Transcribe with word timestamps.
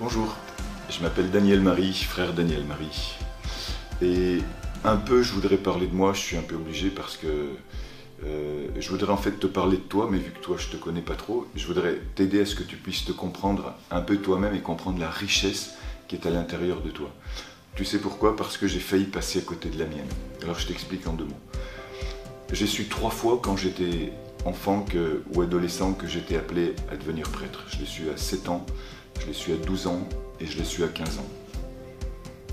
Bonjour, 0.00 0.36
je 0.90 1.02
m'appelle 1.02 1.28
Daniel 1.32 1.60
Marie, 1.60 1.92
frère 1.92 2.32
Daniel 2.32 2.62
Marie. 2.62 3.16
Et 4.00 4.38
un 4.84 4.96
peu, 4.96 5.24
je 5.24 5.32
voudrais 5.32 5.56
parler 5.56 5.88
de 5.88 5.94
moi, 5.94 6.12
je 6.12 6.20
suis 6.20 6.36
un 6.36 6.42
peu 6.42 6.54
obligé 6.54 6.88
parce 6.88 7.16
que 7.16 7.26
euh, 8.24 8.68
je 8.78 8.88
voudrais 8.90 9.12
en 9.12 9.16
fait 9.16 9.32
te 9.40 9.48
parler 9.48 9.76
de 9.76 9.82
toi, 9.82 10.06
mais 10.08 10.18
vu 10.18 10.30
que 10.30 10.38
toi 10.38 10.56
je 10.56 10.68
te 10.68 10.76
connais 10.76 11.00
pas 11.00 11.16
trop, 11.16 11.48
je 11.56 11.66
voudrais 11.66 12.00
t'aider 12.14 12.42
à 12.42 12.46
ce 12.46 12.54
que 12.54 12.62
tu 12.62 12.76
puisses 12.76 13.06
te 13.06 13.10
comprendre 13.10 13.74
un 13.90 14.00
peu 14.00 14.18
toi-même 14.18 14.54
et 14.54 14.60
comprendre 14.60 15.00
la 15.00 15.10
richesse 15.10 15.74
qui 16.06 16.14
est 16.14 16.26
à 16.28 16.30
l'intérieur 16.30 16.80
de 16.80 16.90
toi. 16.90 17.12
Tu 17.74 17.84
sais 17.84 17.98
pourquoi? 17.98 18.36
Parce 18.36 18.56
que 18.56 18.68
j'ai 18.68 18.78
failli 18.78 19.06
passer 19.06 19.40
à 19.40 19.42
côté 19.42 19.68
de 19.68 19.80
la 19.80 19.86
mienne. 19.86 20.06
Alors 20.44 20.60
je 20.60 20.68
t'explique 20.68 21.08
en 21.08 21.14
deux 21.14 21.24
mots. 21.24 21.40
J'ai 22.52 22.68
su 22.68 22.84
trois 22.84 23.10
fois 23.10 23.40
quand 23.42 23.56
j'étais 23.56 24.12
enfant 24.44 24.84
ou 25.34 25.42
adolescent 25.42 25.92
que 25.92 26.06
j'étais 26.06 26.36
appelé 26.36 26.74
à 26.90 26.96
devenir 26.96 27.28
prêtre. 27.30 27.64
Je 27.68 27.78
l'ai 27.78 27.86
su 27.86 28.08
à 28.10 28.16
7 28.16 28.48
ans, 28.48 28.64
je 29.20 29.26
l'ai 29.26 29.32
su 29.32 29.52
à 29.52 29.56
12 29.56 29.86
ans 29.86 30.08
et 30.40 30.46
je 30.46 30.58
l'ai 30.58 30.64
su 30.64 30.82
à 30.84 30.88
15 30.88 31.18
ans. 31.18 31.26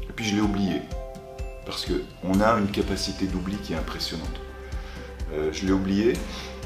Et 0.03 0.13
puis 0.15 0.25
je 0.25 0.35
l'ai 0.35 0.41
oublié. 0.41 0.81
Parce 1.65 1.85
qu'on 1.85 2.39
a 2.41 2.53
une 2.59 2.69
capacité 2.69 3.25
d'oubli 3.27 3.57
qui 3.57 3.73
est 3.73 3.77
impressionnante. 3.77 4.39
Euh, 5.33 5.49
je 5.51 5.65
l'ai 5.65 5.71
oublié, 5.71 6.13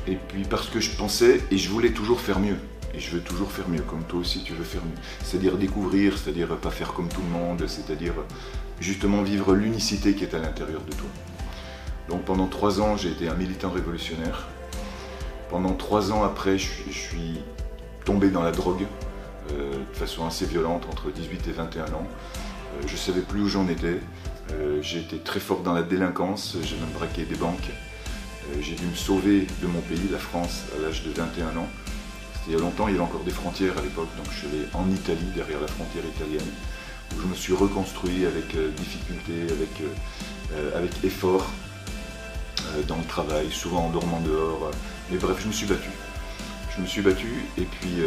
et 0.07 0.15
puis 0.15 0.43
parce 0.43 0.67
que 0.67 0.79
je 0.79 0.91
pensais, 0.95 1.41
et 1.51 1.57
je 1.57 1.69
voulais 1.69 1.91
toujours 1.91 2.19
faire 2.19 2.39
mieux. 2.39 2.57
Et 2.93 2.99
je 2.99 3.11
veux 3.11 3.21
toujours 3.21 3.51
faire 3.51 3.69
mieux, 3.69 3.81
comme 3.81 4.03
toi 4.03 4.19
aussi 4.19 4.43
tu 4.43 4.53
veux 4.53 4.63
faire 4.63 4.83
mieux. 4.83 5.01
C'est-à-dire 5.23 5.57
découvrir, 5.57 6.17
c'est-à-dire 6.17 6.57
pas 6.57 6.71
faire 6.71 6.93
comme 6.93 7.07
tout 7.07 7.21
le 7.21 7.29
monde, 7.29 7.65
c'est-à-dire 7.67 8.13
justement 8.79 9.21
vivre 9.21 9.53
l'unicité 9.53 10.13
qui 10.15 10.23
est 10.23 10.33
à 10.33 10.39
l'intérieur 10.39 10.81
de 10.81 10.91
toi. 10.91 11.09
Donc 12.09 12.23
pendant 12.23 12.47
trois 12.47 12.81
ans, 12.81 12.97
j'ai 12.97 13.09
été 13.09 13.29
un 13.29 13.35
militant 13.35 13.69
révolutionnaire. 13.69 14.47
Pendant 15.49 15.73
trois 15.73 16.11
ans 16.11 16.23
après, 16.23 16.57
je, 16.57 16.67
suis 16.91 17.39
tombé 18.05 18.29
dans 18.29 18.41
la 18.41 18.51
drogue 18.51 18.85
de 19.49 19.97
façon 19.97 20.25
assez 20.25 20.45
violente, 20.45 20.85
entre 20.91 21.11
18 21.11 21.47
et 21.47 21.51
21 21.51 21.83
ans. 21.85 22.07
Euh, 22.07 22.87
je 22.87 22.93
ne 22.93 22.97
savais 22.97 23.21
plus 23.21 23.41
où 23.41 23.47
j'en 23.47 23.67
étais. 23.67 23.99
j'ai 24.81 24.99
été 24.99 25.17
très 25.17 25.39
fort 25.39 25.61
dans 25.61 25.73
la 25.73 25.83
délinquance, 25.83 26.57
j'ai 26.63 26.75
même 26.75 26.91
braqué 26.93 27.23
des 27.23 27.35
banques. 27.35 27.69
Euh, 28.49 28.61
j'ai 28.61 28.75
dû 28.75 28.85
me 28.85 28.95
sauver 28.95 29.47
de 29.61 29.67
mon 29.67 29.81
pays, 29.81 30.07
la 30.11 30.17
France, 30.17 30.63
à 30.75 30.81
l'âge 30.81 31.03
de 31.03 31.11
21 31.11 31.57
ans. 31.57 31.67
C'était 32.33 32.51
il 32.51 32.53
y 32.53 32.55
a 32.55 32.59
longtemps, 32.59 32.87
il 32.87 32.93
y 32.93 32.95
avait 32.95 33.03
encore 33.03 33.23
des 33.23 33.31
frontières 33.31 33.77
à 33.77 33.81
l'époque, 33.81 34.09
donc 34.17 34.25
je 34.31 34.39
suis 34.39 34.47
allé 34.47 34.65
en 34.73 34.89
Italie, 34.89 35.29
derrière 35.35 35.61
la 35.61 35.67
frontière 35.67 36.03
italienne, 36.05 36.47
où 37.15 37.21
je 37.21 37.27
me 37.27 37.35
suis 37.35 37.53
reconstruit 37.53 38.25
avec 38.25 38.55
euh, 38.55 38.71
difficulté, 38.71 39.33
avec, 39.51 39.69
euh, 39.81 40.77
avec 40.77 40.91
effort 41.03 41.45
dans 42.87 42.97
le 42.97 43.03
travail, 43.05 43.49
souvent 43.51 43.85
en 43.85 43.89
dormant 43.89 44.19
dehors. 44.19 44.69
Mais 45.09 45.17
bref, 45.17 45.37
je 45.41 45.47
me 45.47 45.51
suis 45.51 45.65
battu. 45.65 45.89
Je 46.75 46.81
me 46.81 46.87
suis 46.87 47.01
battu 47.01 47.45
et 47.57 47.63
puis 47.63 48.03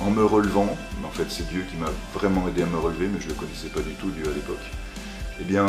en 0.00 0.10
me 0.10 0.24
relevant, 0.24 0.76
en 1.04 1.10
fait 1.10 1.26
c'est 1.28 1.48
Dieu 1.48 1.64
qui 1.70 1.76
m'a 1.76 1.90
vraiment 2.14 2.48
aidé 2.48 2.62
à 2.62 2.66
me 2.66 2.78
relever, 2.78 3.08
mais 3.08 3.20
je 3.20 3.26
ne 3.26 3.30
le 3.30 3.38
connaissais 3.38 3.68
pas 3.68 3.80
du 3.80 3.94
tout 3.94 4.10
Dieu 4.10 4.24
à 4.30 4.34
l'époque. 4.34 4.64
Eh 5.40 5.44
bien, 5.44 5.66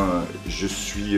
je 0.47 0.67
suis 0.67 1.17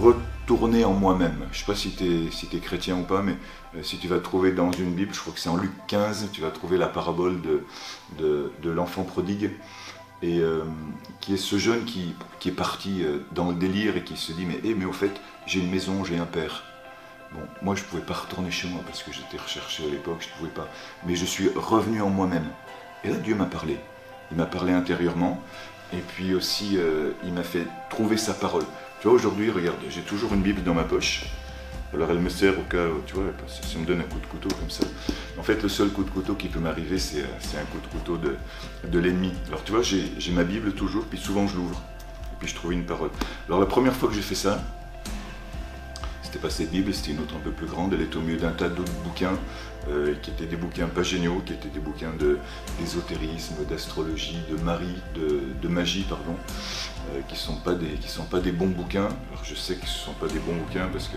retourner 0.00 0.84
en 0.84 0.94
moi-même. 0.94 1.36
Je 1.52 1.58
ne 1.58 1.60
sais 1.60 1.64
pas 1.64 1.76
si 1.76 1.92
tu 1.92 2.56
es, 2.56 2.60
chrétien 2.60 2.96
ou 2.96 3.04
pas, 3.04 3.22
mais 3.22 3.36
euh, 3.76 3.84
si 3.84 3.98
tu 3.98 4.08
vas 4.08 4.18
trouver 4.18 4.50
dans 4.50 4.72
une 4.72 4.94
Bible, 4.94 5.14
je 5.14 5.20
crois 5.20 5.32
que 5.32 5.38
c'est 5.38 5.48
en 5.48 5.56
Luc 5.56 5.70
15, 5.86 6.30
tu 6.32 6.40
vas 6.40 6.50
trouver 6.50 6.76
la 6.76 6.88
parabole 6.88 7.40
de, 7.40 8.70
l'enfant 8.70 9.04
prodigue, 9.04 9.52
euh, 10.24 10.64
qui 11.20 11.34
est 11.34 11.36
ce 11.36 11.56
jeune 11.56 11.84
qui, 11.84 12.14
est 12.46 12.50
parti 12.50 13.04
euh, 13.04 13.18
dans 13.30 13.50
le 13.50 13.54
délire 13.54 13.96
et 13.96 14.02
qui 14.02 14.16
se 14.16 14.32
dit, 14.32 14.44
mais, 14.44 14.58
eh, 14.64 14.74
mais 14.74 14.86
au 14.86 14.92
fait, 14.92 15.12
j'ai 15.46 15.60
une 15.60 15.70
maison, 15.70 16.04
j'ai 16.04 16.18
un 16.18 16.26
père. 16.26 16.64
Bon, 17.32 17.40
moi 17.62 17.74
je 17.76 17.82
ne 17.82 17.86
pouvais 17.86 18.02
pas 18.02 18.14
retourner 18.14 18.50
chez 18.50 18.68
moi 18.68 18.80
parce 18.84 19.02
que 19.02 19.12
j'étais 19.12 19.36
recherché 19.36 19.84
à 19.84 19.90
l'époque, 19.90 20.18
je 20.20 20.28
ne 20.28 20.32
pouvais 20.34 20.50
pas. 20.50 20.68
Mais 21.06 21.14
je 21.14 21.24
suis 21.24 21.48
revenu 21.54 22.02
en 22.02 22.10
moi-même. 22.10 22.46
Et 23.04 23.08
là, 23.08 23.16
Dieu 23.16 23.34
m'a 23.34 23.46
parlé. 23.46 23.78
Il 24.30 24.36
m'a 24.36 24.46
parlé 24.46 24.72
intérieurement, 24.72 25.42
et 25.92 25.98
puis 25.98 26.34
aussi, 26.34 26.78
il 27.24 27.32
m'a 27.32 27.42
fait 27.42 27.66
trouver 27.88 28.16
sa 28.16 28.32
parole. 28.32 28.62
Tu 29.00 29.08
vois, 29.08 29.16
aujourd'hui, 29.16 29.50
regarde, 29.50 29.78
j'ai 29.88 30.02
toujours 30.02 30.32
une 30.34 30.42
Bible 30.42 30.62
dans 30.62 30.74
ma 30.74 30.84
poche. 30.84 31.24
Alors 31.92 32.08
elle 32.12 32.20
me 32.20 32.28
sert 32.28 32.56
au 32.56 32.62
cas 32.62 32.86
où, 32.86 33.02
tu 33.04 33.14
vois, 33.14 33.24
si 33.48 33.76
on 33.76 33.80
me 33.80 33.86
donne 33.86 34.00
un 34.00 34.04
coup 34.04 34.20
de 34.20 34.26
couteau 34.26 34.48
comme 34.54 34.70
ça. 34.70 34.84
En 35.36 35.42
fait, 35.42 35.60
le 35.60 35.68
seul 35.68 35.88
coup 35.88 36.04
de 36.04 36.10
couteau 36.10 36.34
qui 36.36 36.46
peut 36.46 36.60
m'arriver, 36.60 36.98
c'est 36.98 37.24
un 37.24 37.64
coup 37.72 37.80
de 37.82 37.88
couteau 37.88 38.16
de, 38.16 38.36
de 38.88 38.98
l'ennemi. 39.00 39.32
Alors 39.48 39.64
tu 39.64 39.72
vois, 39.72 39.82
j'ai 39.82 40.32
ma 40.32 40.44
Bible 40.44 40.72
toujours, 40.72 41.04
puis 41.06 41.18
souvent 41.18 41.48
je 41.48 41.56
l'ouvre. 41.56 41.80
Et 42.32 42.36
puis 42.38 42.46
je 42.46 42.54
trouve 42.54 42.72
une 42.72 42.84
parole. 42.84 43.10
Alors 43.48 43.58
la 43.58 43.66
première 43.66 43.96
fois 43.96 44.08
que 44.08 44.14
j'ai 44.14 44.22
fait 44.22 44.36
ça, 44.36 44.60
c'était 46.30 46.42
pas 46.42 46.50
cette 46.50 46.70
Bible, 46.70 46.94
c'était 46.94 47.10
une 47.10 47.18
autre 47.18 47.34
un 47.34 47.40
peu 47.40 47.50
plus 47.50 47.66
grande. 47.66 47.92
Elle 47.92 48.02
est 48.02 48.14
au 48.14 48.20
milieu 48.20 48.36
d'un 48.36 48.52
tas 48.52 48.68
d'autres 48.68 48.92
bouquins, 49.02 49.36
euh, 49.88 50.14
qui 50.22 50.30
étaient 50.30 50.46
des 50.46 50.54
bouquins 50.54 50.86
pas 50.86 51.02
géniaux, 51.02 51.42
qui 51.44 51.54
étaient 51.54 51.68
des 51.68 51.80
bouquins 51.80 52.12
d'ésotérisme, 52.78 53.64
d'astrologie, 53.68 54.38
de 54.48 54.56
de, 55.60 55.68
magie, 55.68 56.06
pardon, 56.08 56.36
euh, 57.12 57.20
qui 57.28 57.34
sont 57.36 57.56
sont 58.06 58.24
pas 58.26 58.40
des 58.40 58.52
bons 58.52 58.68
bouquins. 58.68 59.08
Alors 59.32 59.44
je 59.44 59.56
sais 59.56 59.74
que 59.74 59.86
ce 59.86 59.98
sont 59.98 60.12
pas 60.12 60.28
des 60.28 60.38
bons 60.38 60.54
bouquins 60.54 60.86
parce 60.92 61.08
que 61.08 61.16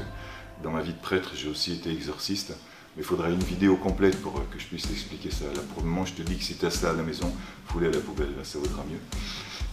dans 0.63 0.72
ma 0.72 0.81
vie 0.81 0.94
de 0.94 1.01
prêtre, 1.01 1.34
j'ai 1.35 1.50
aussi 1.50 1.74
été 1.74 1.91
exorciste. 1.91 2.56
Mais 2.95 3.03
il 3.03 3.06
faudra 3.06 3.30
une 3.30 3.44
vidéo 3.44 3.75
complète 3.75 4.19
pour 4.19 4.34
que 4.50 4.57
je 4.57 4.66
puisse 4.66 4.88
t'expliquer 4.88 5.30
ça. 5.30 5.45
Là, 5.45 5.62
pour 5.74 5.84
le 5.84 5.90
moment, 5.90 6.06
je 6.06 6.13
te 6.13 6.24
dis 6.24 6.38
que 6.38 6.44
si 6.44 6.56
tu 6.56 6.66
as 6.66 6.72
ça 6.72 6.90
à 6.90 6.94
la 6.94 7.03
maison, 7.03 7.31
foulez 7.68 7.88
à 7.88 7.91
la 7.91 8.00
poubelle, 8.00 8.34
là, 8.35 8.44
ça 8.44 8.57
vaudra 8.57 8.84
mieux. 8.90 9.00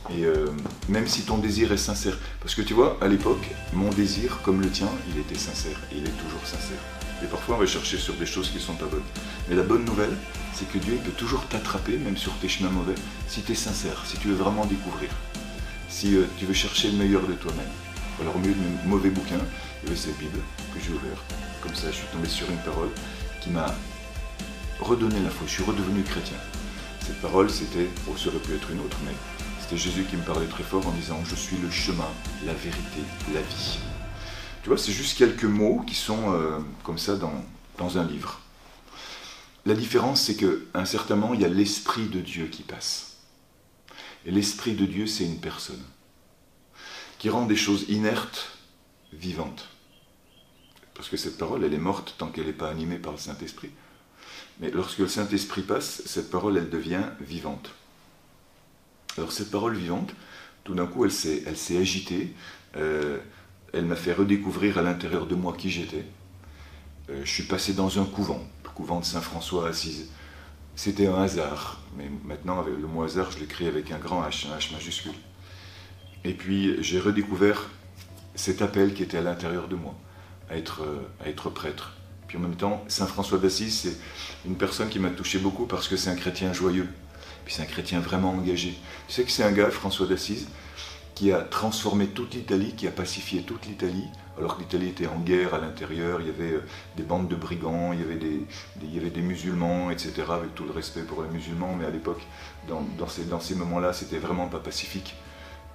Et 0.08 0.24
euh, 0.24 0.46
même 0.88 1.06
si 1.06 1.22
ton 1.22 1.38
désir 1.38 1.72
est 1.72 1.76
sincère, 1.76 2.16
parce 2.40 2.54
que 2.54 2.62
tu 2.62 2.74
vois, 2.74 2.96
à 3.00 3.06
l'époque, 3.06 3.46
mon 3.72 3.90
désir, 3.90 4.40
comme 4.42 4.60
le 4.60 4.68
tien, 4.68 4.88
il 5.08 5.20
était 5.20 5.38
sincère, 5.38 5.78
et 5.92 5.98
il 5.98 6.04
est 6.04 6.22
toujours 6.22 6.44
sincère. 6.44 6.78
Et 7.22 7.26
parfois, 7.26 7.56
on 7.56 7.58
va 7.58 7.66
chercher 7.66 7.98
sur 7.98 8.14
des 8.14 8.26
choses 8.26 8.48
qui 8.48 8.56
ne 8.56 8.62
sont 8.62 8.74
pas 8.74 8.86
bonnes. 8.86 9.04
Mais 9.48 9.54
la 9.54 9.62
bonne 9.62 9.84
nouvelle, 9.84 10.16
c'est 10.54 10.68
que 10.70 10.78
Dieu 10.78 10.98
peut 11.04 11.12
toujours 11.12 11.44
t'attraper, 11.46 11.98
même 11.98 12.16
sur 12.16 12.32
tes 12.38 12.48
chemins 12.48 12.70
mauvais, 12.70 12.94
si 13.28 13.42
tu 13.42 13.52
es 13.52 13.54
sincère, 13.54 14.02
si 14.06 14.16
tu 14.16 14.28
veux 14.28 14.34
vraiment 14.34 14.64
découvrir, 14.64 15.10
si 15.88 16.16
euh, 16.16 16.24
tu 16.38 16.46
veux 16.46 16.54
chercher 16.54 16.90
le 16.90 16.96
meilleur 16.96 17.26
de 17.26 17.34
toi-même. 17.34 17.68
Alors, 18.20 18.36
au 18.36 18.38
milieu 18.38 18.54
de 18.54 18.88
mauvais 18.88 19.10
bouquins, 19.10 19.40
il 19.82 19.88
y 19.88 19.92
avait 19.92 20.00
cette 20.00 20.18
Bible 20.18 20.38
que 20.74 20.80
j'ai 20.80 20.92
ouverte. 20.92 21.34
Comme 21.62 21.74
ça, 21.74 21.88
je 21.90 21.96
suis 21.96 22.06
tombé 22.12 22.28
sur 22.28 22.50
une 22.50 22.58
parole 22.58 22.88
qui 23.42 23.50
m'a 23.50 23.66
redonné 24.80 25.20
la 25.20 25.30
foi. 25.30 25.46
Je 25.46 25.52
suis 25.52 25.64
redevenu 25.64 26.02
chrétien. 26.02 26.36
Cette 27.06 27.20
parole, 27.20 27.50
c'était, 27.50 27.88
oh, 28.08 28.16
ça 28.16 28.28
aurait 28.28 28.38
pu 28.38 28.54
être 28.54 28.70
une 28.70 28.80
autre, 28.80 28.96
mais 29.04 29.12
c'était 29.70 29.82
Jésus 29.82 30.04
qui 30.04 30.16
me 30.16 30.22
parlait 30.22 30.48
très 30.48 30.64
fort 30.64 30.84
en 30.84 30.90
disant 30.90 31.22
Je 31.24 31.36
suis 31.36 31.56
le 31.56 31.70
chemin, 31.70 32.08
la 32.44 32.54
vérité, 32.54 33.02
la 33.32 33.40
vie. 33.40 33.78
Tu 34.64 34.68
vois, 34.68 34.76
c'est 34.76 34.90
juste 34.90 35.16
quelques 35.16 35.44
mots 35.44 35.84
qui 35.86 35.94
sont 35.94 36.34
euh, 36.34 36.58
comme 36.82 36.98
ça 36.98 37.14
dans, 37.14 37.44
dans 37.78 37.96
un 37.96 38.04
livre. 38.04 38.40
La 39.66 39.74
différence, 39.74 40.22
c'est 40.22 40.34
certain 40.84 41.14
moment, 41.14 41.34
il 41.34 41.42
y 41.42 41.44
a 41.44 41.48
l'Esprit 41.48 42.06
de 42.06 42.20
Dieu 42.20 42.46
qui 42.46 42.64
passe. 42.64 43.18
Et 44.26 44.32
l'Esprit 44.32 44.74
de 44.74 44.86
Dieu, 44.86 45.06
c'est 45.06 45.24
une 45.24 45.40
personne 45.40 45.84
qui 47.20 47.30
rend 47.30 47.46
des 47.46 47.54
choses 47.54 47.84
inertes 47.88 48.58
vivantes. 49.12 49.68
Parce 50.94 51.08
que 51.08 51.16
cette 51.16 51.38
parole, 51.38 51.62
elle 51.62 51.74
est 51.74 51.78
morte 51.78 52.16
tant 52.18 52.26
qu'elle 52.26 52.46
n'est 52.46 52.52
pas 52.52 52.70
animée 52.70 52.98
par 52.98 53.12
le 53.12 53.18
Saint-Esprit. 53.18 53.70
Mais 54.58 54.72
lorsque 54.72 54.98
le 54.98 55.06
Saint-Esprit 55.06 55.62
passe, 55.62 56.02
cette 56.06 56.28
parole, 56.28 56.56
elle 56.56 56.70
devient 56.70 57.04
vivante. 57.20 57.70
Alors 59.16 59.32
cette 59.32 59.50
parole 59.50 59.76
vivante, 59.76 60.14
tout 60.64 60.74
d'un 60.74 60.86
coup, 60.86 61.04
elle 61.04 61.12
s'est, 61.12 61.44
agitée. 61.78 62.34
Euh, 62.76 63.18
elle 63.72 63.84
m'a 63.84 63.96
fait 63.96 64.12
redécouvrir 64.12 64.78
à 64.78 64.82
l'intérieur 64.82 65.26
de 65.26 65.34
moi 65.34 65.54
qui 65.56 65.70
j'étais. 65.70 66.04
Euh, 67.08 67.20
je 67.24 67.30
suis 67.30 67.44
passé 67.44 67.72
dans 67.72 68.00
un 68.00 68.04
couvent, 68.04 68.44
le 68.64 68.70
couvent 68.70 69.00
de 69.00 69.04
Saint-François 69.04 69.68
Assise. 69.68 70.10
C'était 70.76 71.08
un 71.08 71.22
hasard, 71.22 71.80
mais 71.96 72.10
maintenant, 72.24 72.60
avec 72.60 72.74
le 72.74 72.86
mot 72.86 73.02
hasard, 73.02 73.30
je 73.30 73.38
l'écris 73.38 73.66
avec 73.66 73.90
un 73.90 73.98
grand 73.98 74.22
H, 74.22 74.46
un 74.50 74.56
H 74.56 74.72
majuscule. 74.72 75.12
Et 76.24 76.32
puis, 76.32 76.82
j'ai 76.82 77.00
redécouvert 77.00 77.68
cet 78.34 78.62
appel 78.62 78.94
qui 78.94 79.02
était 79.02 79.18
à 79.18 79.22
l'intérieur 79.22 79.68
de 79.68 79.76
moi, 79.76 79.94
à 80.48 80.56
être, 80.56 80.82
à 81.22 81.28
être 81.28 81.50
prêtre. 81.50 81.94
Puis 82.30 82.38
en 82.38 82.42
même 82.42 82.54
temps, 82.54 82.84
Saint 82.86 83.08
François 83.08 83.38
d'Assise, 83.38 83.80
c'est 83.80 84.48
une 84.48 84.54
personne 84.54 84.88
qui 84.88 85.00
m'a 85.00 85.10
touché 85.10 85.40
beaucoup 85.40 85.66
parce 85.66 85.88
que 85.88 85.96
c'est 85.96 86.10
un 86.10 86.14
chrétien 86.14 86.52
joyeux. 86.52 86.86
C'est 87.50 87.62
un 87.62 87.66
chrétien 87.66 87.98
vraiment 87.98 88.30
engagé. 88.30 88.78
Tu 89.08 89.14
sais 89.14 89.24
que 89.24 89.30
c'est 89.30 89.42
un 89.42 89.50
gars, 89.50 89.70
François 89.70 90.06
d'Assise, 90.06 90.46
qui 91.16 91.32
a 91.32 91.40
transformé 91.40 92.06
toute 92.06 92.32
l'Italie, 92.34 92.74
qui 92.76 92.86
a 92.86 92.92
pacifié 92.92 93.42
toute 93.42 93.66
l'Italie, 93.66 94.06
alors 94.38 94.56
que 94.56 94.62
l'Italie 94.62 94.88
était 94.88 95.08
en 95.08 95.18
guerre 95.18 95.52
à 95.52 95.58
l'intérieur, 95.58 96.20
il 96.20 96.28
y 96.28 96.30
avait 96.30 96.52
euh, 96.52 96.62
des 96.96 97.02
bandes 97.02 97.28
de 97.28 97.34
brigands, 97.34 97.92
il 97.92 98.00
y 98.00 98.02
avait 98.04 98.14
des, 98.14 99.10
des 99.10 99.20
musulmans, 99.20 99.90
etc., 99.90 100.12
avec 100.28 100.54
tout 100.54 100.64
le 100.64 100.70
respect 100.70 101.02
pour 101.02 101.24
les 101.24 101.28
musulmans, 101.28 101.74
mais 101.76 101.86
à 101.86 101.90
l'époque, 101.90 102.22
dans, 102.68 103.08
ces, 103.08 103.54
moments-là, 103.56 103.92
c'était 103.92 104.18
vraiment 104.18 104.46
pas 104.46 104.60
pacifique. 104.60 105.16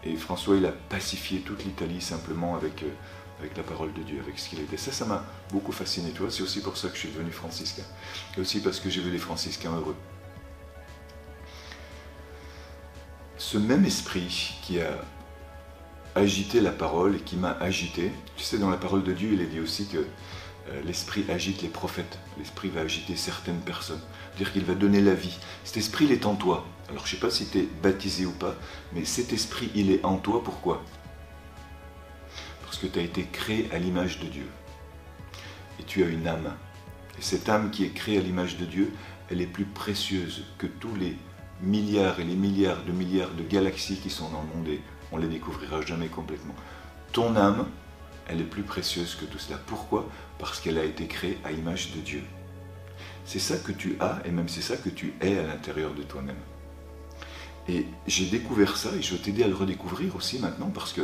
Et 0.05 0.15
François, 0.15 0.55
il 0.55 0.65
a 0.65 0.71
pacifié 0.71 1.41
toute 1.41 1.65
l'Italie 1.65 1.99
simplement 1.99 2.55
avec, 2.55 2.83
euh, 2.83 3.47
la 3.57 3.63
parole 3.63 3.91
de 3.93 4.01
Dieu, 4.01 4.21
avec 4.23 4.39
ce 4.39 4.49
qu'il 4.49 4.61
était. 4.61 4.77
Ça, 4.77 4.93
ça 4.93 5.05
m'a 5.05 5.25
beaucoup 5.51 5.73
fasciné, 5.73 6.13
c'est 6.29 6.41
aussi 6.41 6.61
pour 6.61 6.77
ça 6.77 6.87
que 6.87 6.95
je 6.95 7.01
suis 7.01 7.09
devenu 7.09 7.31
franciscain. 7.31 7.83
Et 8.37 8.41
aussi 8.41 8.61
parce 8.61 8.79
que 8.79 8.89
j'ai 8.89 9.01
vu 9.01 9.11
les 9.11 9.19
franciscains 9.19 9.75
heureux. 9.75 9.95
Ce 13.45 13.59
même 13.59 13.85
esprit 13.85 14.57
qui 14.63 14.81
a 14.81 14.89
agité 16.15 16.61
la 16.61 16.71
parole 16.71 17.17
et 17.17 17.19
qui 17.19 17.35
m'a 17.35 17.51
agité, 17.51 18.11
tu 18.35 18.43
sais, 18.43 18.57
dans 18.57 18.71
la 18.71 18.77
parole 18.77 19.03
de 19.03 19.13
Dieu, 19.13 19.33
il 19.33 19.41
est 19.41 19.45
dit 19.45 19.59
aussi 19.59 19.87
que 19.87 19.99
euh, 19.99 20.81
l'esprit 20.83 21.23
agite 21.29 21.61
les 21.61 21.67
prophètes, 21.67 22.17
l'esprit 22.39 22.69
va 22.69 22.81
agiter 22.81 23.15
certaines 23.15 23.59
personnes, 23.59 24.01
dire 24.37 24.51
qu'il 24.51 24.65
va 24.65 24.73
donner 24.73 24.99
la 24.99 25.13
vie. 25.13 25.37
Cet 25.63 25.77
esprit, 25.77 26.05
il 26.05 26.11
est 26.11 26.25
en 26.25 26.33
toi. 26.33 26.65
Alors 26.89 27.05
je 27.05 27.15
ne 27.15 27.19
sais 27.19 27.21
pas 27.21 27.29
si 27.29 27.47
tu 27.47 27.59
es 27.59 27.69
baptisé 27.83 28.25
ou 28.25 28.31
pas, 28.31 28.55
mais 28.93 29.05
cet 29.05 29.31
esprit, 29.31 29.69
il 29.75 29.91
est 29.91 30.03
en 30.03 30.17
toi. 30.17 30.43
Pourquoi? 30.43 30.83
Parce 32.63 32.77
que 32.77 32.87
tu 32.87 32.97
as 32.97 33.03
été 33.03 33.27
créé 33.31 33.69
à 33.71 33.77
l'image 33.77 34.19
de 34.21 34.25
Dieu. 34.25 34.47
Et 35.79 35.83
tu 35.83 36.03
as 36.03 36.07
une 36.07 36.27
âme. 36.27 36.55
Et 37.19 37.21
cette 37.21 37.47
âme 37.47 37.69
qui 37.69 37.83
est 37.85 37.93
créée 37.93 38.17
à 38.17 38.21
l'image 38.21 38.57
de 38.57 38.65
Dieu, 38.65 38.91
elle 39.29 39.39
est 39.39 39.45
plus 39.45 39.65
précieuse 39.65 40.45
que 40.57 40.65
tous 40.65 40.95
les 40.95 41.15
milliards 41.61 42.19
et 42.19 42.23
les 42.23 42.35
milliards 42.35 42.83
de 42.83 42.91
milliards 42.91 43.31
de 43.31 43.43
galaxies 43.43 43.97
qui 43.97 44.09
sont 44.09 44.29
dans 44.29 44.41
le 44.41 44.47
monde 44.55 44.67
et 44.67 44.81
on 45.11 45.17
les 45.17 45.27
découvrira 45.27 45.81
jamais 45.81 46.07
complètement. 46.07 46.55
Ton 47.11 47.35
âme, 47.35 47.67
elle 48.27 48.41
est 48.41 48.45
plus 48.45 48.63
précieuse 48.63 49.15
que 49.15 49.25
tout 49.25 49.39
cela. 49.39 49.59
Pourquoi? 49.65 50.09
Parce 50.39 50.59
qu'elle 50.59 50.77
a 50.77 50.83
été 50.83 51.07
créée 51.07 51.37
à 51.43 51.51
l'image 51.51 51.91
de 51.93 52.01
Dieu. 52.01 52.23
C'est 53.25 53.39
ça 53.39 53.57
que 53.57 53.71
tu 53.71 53.97
as 53.99 54.21
et 54.25 54.31
même 54.31 54.49
c'est 54.49 54.61
ça 54.61 54.77
que 54.77 54.89
tu 54.89 55.13
es 55.21 55.37
à 55.37 55.43
l'intérieur 55.43 55.93
de 55.93 56.03
toi-même. 56.03 56.35
Et 57.67 57.87
j'ai 58.05 58.27
découvert 58.27 58.77
ça 58.77 58.89
et 58.95 59.01
je 59.01 59.15
vais 59.15 59.21
t'aider 59.21 59.43
à 59.43 59.47
le 59.47 59.55
redécouvrir 59.55 60.15
aussi 60.15 60.37
maintenant 60.37 60.69
parce 60.69 60.93
que, 60.93 61.01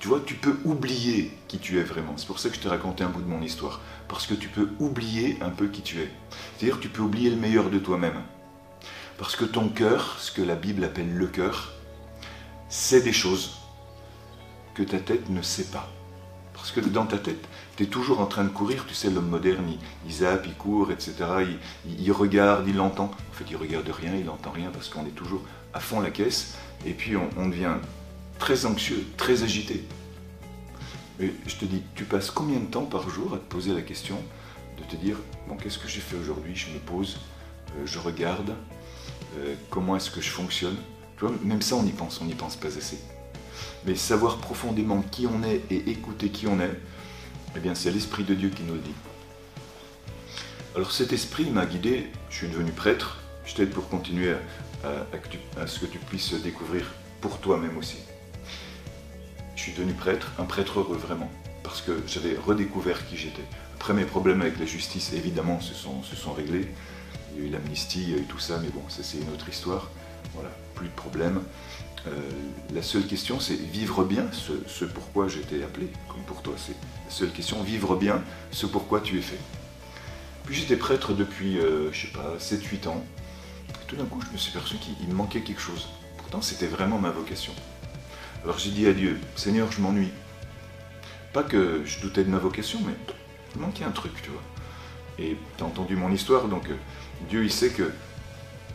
tu 0.00 0.08
vois, 0.08 0.20
tu 0.24 0.34
peux 0.34 0.58
oublier 0.64 1.30
qui 1.46 1.58
tu 1.58 1.78
es 1.78 1.82
vraiment. 1.82 2.14
C'est 2.16 2.26
pour 2.26 2.40
ça 2.40 2.48
que 2.48 2.56
je 2.56 2.60
t'ai 2.60 2.68
raconté 2.68 3.04
un 3.04 3.08
bout 3.08 3.22
de 3.22 3.28
mon 3.28 3.40
histoire. 3.40 3.80
Parce 4.08 4.26
que 4.26 4.34
tu 4.34 4.48
peux 4.48 4.70
oublier 4.80 5.38
un 5.42 5.50
peu 5.50 5.68
qui 5.68 5.82
tu 5.82 6.00
es. 6.00 6.10
C'est-à-dire 6.56 6.80
tu 6.80 6.88
peux 6.88 7.02
oublier 7.02 7.30
le 7.30 7.36
meilleur 7.36 7.70
de 7.70 7.78
toi-même. 7.78 8.20
Parce 9.18 9.36
que 9.36 9.44
ton 9.44 9.68
cœur, 9.68 10.16
ce 10.18 10.32
que 10.32 10.42
la 10.42 10.54
Bible 10.54 10.84
appelle 10.84 11.12
le 11.12 11.26
cœur, 11.26 11.72
c'est 12.68 13.02
des 13.02 13.12
choses 13.12 13.58
que 14.74 14.82
ta 14.82 14.98
tête 14.98 15.28
ne 15.28 15.42
sait 15.42 15.70
pas. 15.70 15.88
Parce 16.54 16.70
que 16.70 16.80
dans 16.80 17.06
ta 17.06 17.18
tête, 17.18 17.44
tu 17.76 17.82
es 17.82 17.86
toujours 17.86 18.20
en 18.20 18.26
train 18.26 18.44
de 18.44 18.48
courir, 18.48 18.86
tu 18.86 18.94
sais, 18.94 19.10
l'homme 19.10 19.28
moderne, 19.28 19.64
il, 20.06 20.12
zappe, 20.12 20.46
il 20.46 20.54
court, 20.54 20.92
etc. 20.92 21.14
Il, 21.98 22.12
regarde, 22.12 22.66
il 22.68 22.80
entend. 22.80 23.10
En 23.30 23.34
fait, 23.34 23.44
il 23.50 23.56
regarde 23.56 23.88
rien, 23.88 24.14
il 24.14 24.26
n'entend 24.26 24.50
rien 24.50 24.70
parce 24.70 24.88
qu'on 24.88 25.04
est 25.04 25.14
toujours 25.14 25.42
à 25.74 25.80
fond 25.80 26.00
la 26.00 26.10
caisse, 26.10 26.56
et 26.86 26.92
puis 26.92 27.16
on, 27.16 27.48
devient 27.48 27.74
très 28.38 28.66
anxieux, 28.66 29.04
très 29.16 29.42
agité. 29.42 29.84
Et 31.20 31.32
je 31.46 31.56
te 31.56 31.64
dis, 31.64 31.82
tu 31.94 32.04
passes 32.04 32.30
combien 32.30 32.60
de 32.60 32.66
temps 32.66 32.84
par 32.84 33.08
jour 33.08 33.34
à 33.34 33.38
te 33.38 33.44
poser 33.44 33.72
la 33.72 33.82
question 33.82 34.18
de 34.78 34.84
te 34.84 34.96
dire, 34.96 35.16
bon, 35.48 35.56
qu'est-ce 35.56 35.78
que 35.78 35.88
j'ai 35.88 36.00
fait 36.00 36.16
aujourd'hui? 36.16 36.54
Je 36.54 36.70
me 36.70 36.78
pose, 36.78 37.18
euh, 37.76 37.86
je 37.86 37.98
regarde, 37.98 38.54
euh, 39.38 39.54
comment 39.70 39.96
est-ce 39.96 40.10
que 40.10 40.20
je 40.20 40.30
fonctionne 40.30 40.76
tu 41.16 41.24
vois, 41.24 41.34
Même 41.44 41.62
ça, 41.62 41.76
on 41.76 41.84
y 41.84 41.92
pense, 41.92 42.20
on 42.20 42.24
n'y 42.24 42.34
pense 42.34 42.56
pas 42.56 42.68
assez. 42.68 42.98
Mais 43.86 43.94
savoir 43.94 44.38
profondément 44.38 45.02
qui 45.02 45.26
on 45.26 45.42
est 45.42 45.62
et 45.70 45.90
écouter 45.90 46.28
qui 46.28 46.46
on 46.46 46.60
est, 46.60 46.78
eh 47.56 47.60
bien, 47.60 47.74
c'est 47.74 47.90
l'Esprit 47.90 48.24
de 48.24 48.34
Dieu 48.34 48.50
qui 48.50 48.62
nous 48.62 48.74
le 48.74 48.80
dit. 48.80 48.94
Alors 50.74 50.90
cet 50.90 51.12
esprit 51.12 51.50
m'a 51.50 51.66
guidé, 51.66 52.06
je 52.30 52.36
suis 52.36 52.48
devenu 52.48 52.72
prêtre, 52.72 53.18
je 53.44 53.54
t'aide 53.54 53.68
pour 53.70 53.90
continuer 53.90 54.34
à, 54.84 55.66
ce 55.66 55.78
que 55.78 55.84
tu 55.84 55.98
puisses 55.98 56.32
découvrir 56.32 56.90
pour 57.20 57.38
toi-même 57.40 57.76
aussi. 57.76 57.98
Je 59.54 59.60
suis 59.60 59.72
devenu 59.72 59.92
prêtre, 59.92 60.32
un 60.38 60.44
prêtre 60.44 60.80
heureux 60.80 60.96
vraiment, 60.96 61.30
parce 61.62 61.82
que 61.82 62.02
j'avais 62.06 62.36
redécouvert 62.36 63.06
qui 63.06 63.18
j'étais. 63.18 63.44
Après 63.74 63.92
mes 63.92 64.04
problèmes 64.04 64.40
avec 64.40 64.58
la 64.58 64.64
justice, 64.64 65.12
évidemment, 65.12 65.60
se 65.60 65.74
sont 65.74 66.32
réglés. 66.32 66.68
Il 67.34 67.42
y 67.42 67.44
a 67.44 67.48
eu 67.48 67.50
l'amnistie, 67.50 68.02
il 68.02 68.10
y 68.10 68.14
a 68.14 68.18
eu 68.18 68.24
tout 68.24 68.38
ça, 68.38 68.58
mais 68.62 68.68
bon, 68.68 68.82
ça 68.88 69.02
c'est 69.02 69.18
une 69.18 69.30
autre 69.30 69.48
histoire. 69.48 69.90
Voilà, 70.34 70.50
plus 70.74 70.88
de 70.88 70.94
problème. 70.94 71.42
Euh, 72.06 72.10
la 72.74 72.82
seule 72.82 73.06
question, 73.06 73.38
c'est 73.40 73.54
vivre 73.54 74.04
bien 74.04 74.26
ce, 74.32 74.84
pourquoi 74.84 75.28
j'étais 75.28 75.62
appelé, 75.62 75.88
comme 76.08 76.22
pour 76.22 76.42
toi. 76.42 76.54
C'est 76.56 76.72
la 76.72 77.10
seule 77.10 77.30
question, 77.30 77.62
vivre 77.62 77.96
bien 77.96 78.22
ce 78.50 78.66
pourquoi 78.66 79.00
tu 79.00 79.18
es 79.18 79.22
fait. 79.22 79.38
Puis 80.44 80.56
j'étais 80.56 80.76
prêtre 80.76 81.12
depuis, 81.12 81.58
euh, 81.58 81.92
je 81.92 82.06
sais 82.06 82.12
pas, 82.12 82.36
7-8 82.38 82.88
ans 82.88 83.04
tout 83.92 83.98
d'un 83.98 84.06
coup, 84.06 84.22
je 84.26 84.32
me 84.32 84.38
suis 84.38 84.52
perçu 84.52 84.76
qu'il 84.76 85.06
me 85.06 85.12
manquait 85.12 85.42
quelque 85.42 85.60
chose. 85.60 85.90
Pourtant, 86.16 86.40
c'était 86.40 86.66
vraiment 86.66 86.98
ma 86.98 87.10
vocation. 87.10 87.52
Alors 88.42 88.58
j'ai 88.58 88.70
dit 88.70 88.86
à 88.86 88.94
Dieu, 88.94 89.20
Seigneur, 89.36 89.70
je 89.70 89.82
m'ennuie. 89.82 90.10
Pas 91.34 91.42
que 91.42 91.82
je 91.84 92.00
doutais 92.00 92.24
de 92.24 92.30
ma 92.30 92.38
vocation, 92.38 92.80
mais 92.86 92.94
il 93.54 93.60
manquait 93.60 93.84
un 93.84 93.90
truc, 93.90 94.12
tu 94.22 94.30
vois. 94.30 94.40
Et 95.22 95.36
tu 95.56 95.62
as 95.62 95.66
entendu 95.66 95.94
mon 95.94 96.10
histoire, 96.10 96.48
donc 96.48 96.68
euh, 96.68 96.74
Dieu, 97.28 97.44
il 97.44 97.52
sait 97.52 97.68
que 97.68 97.92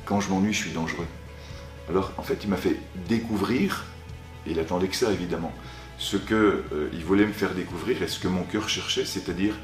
quand 0.05 0.21
je 0.21 0.29
m'ennuie, 0.29 0.53
je 0.53 0.59
suis 0.59 0.71
dangereux. 0.71 1.07
Alors, 1.89 2.13
en 2.17 2.23
fait, 2.23 2.39
il 2.43 2.49
m'a 2.49 2.57
fait 2.57 2.77
découvrir, 3.09 3.85
et 4.45 4.51
il 4.51 4.59
attendait 4.59 4.87
que 4.87 4.95
ça, 4.95 5.11
évidemment, 5.11 5.51
ce 5.97 6.15
qu'il 6.15 6.35
euh, 6.35 6.89
voulait 7.05 7.25
me 7.25 7.33
faire 7.33 7.53
découvrir 7.53 8.01
et 8.01 8.07
ce 8.07 8.19
que 8.19 8.29
mon 8.29 8.43
cœur 8.43 8.69
cherchait, 8.69 9.05
c'est-à-dire 9.05 9.55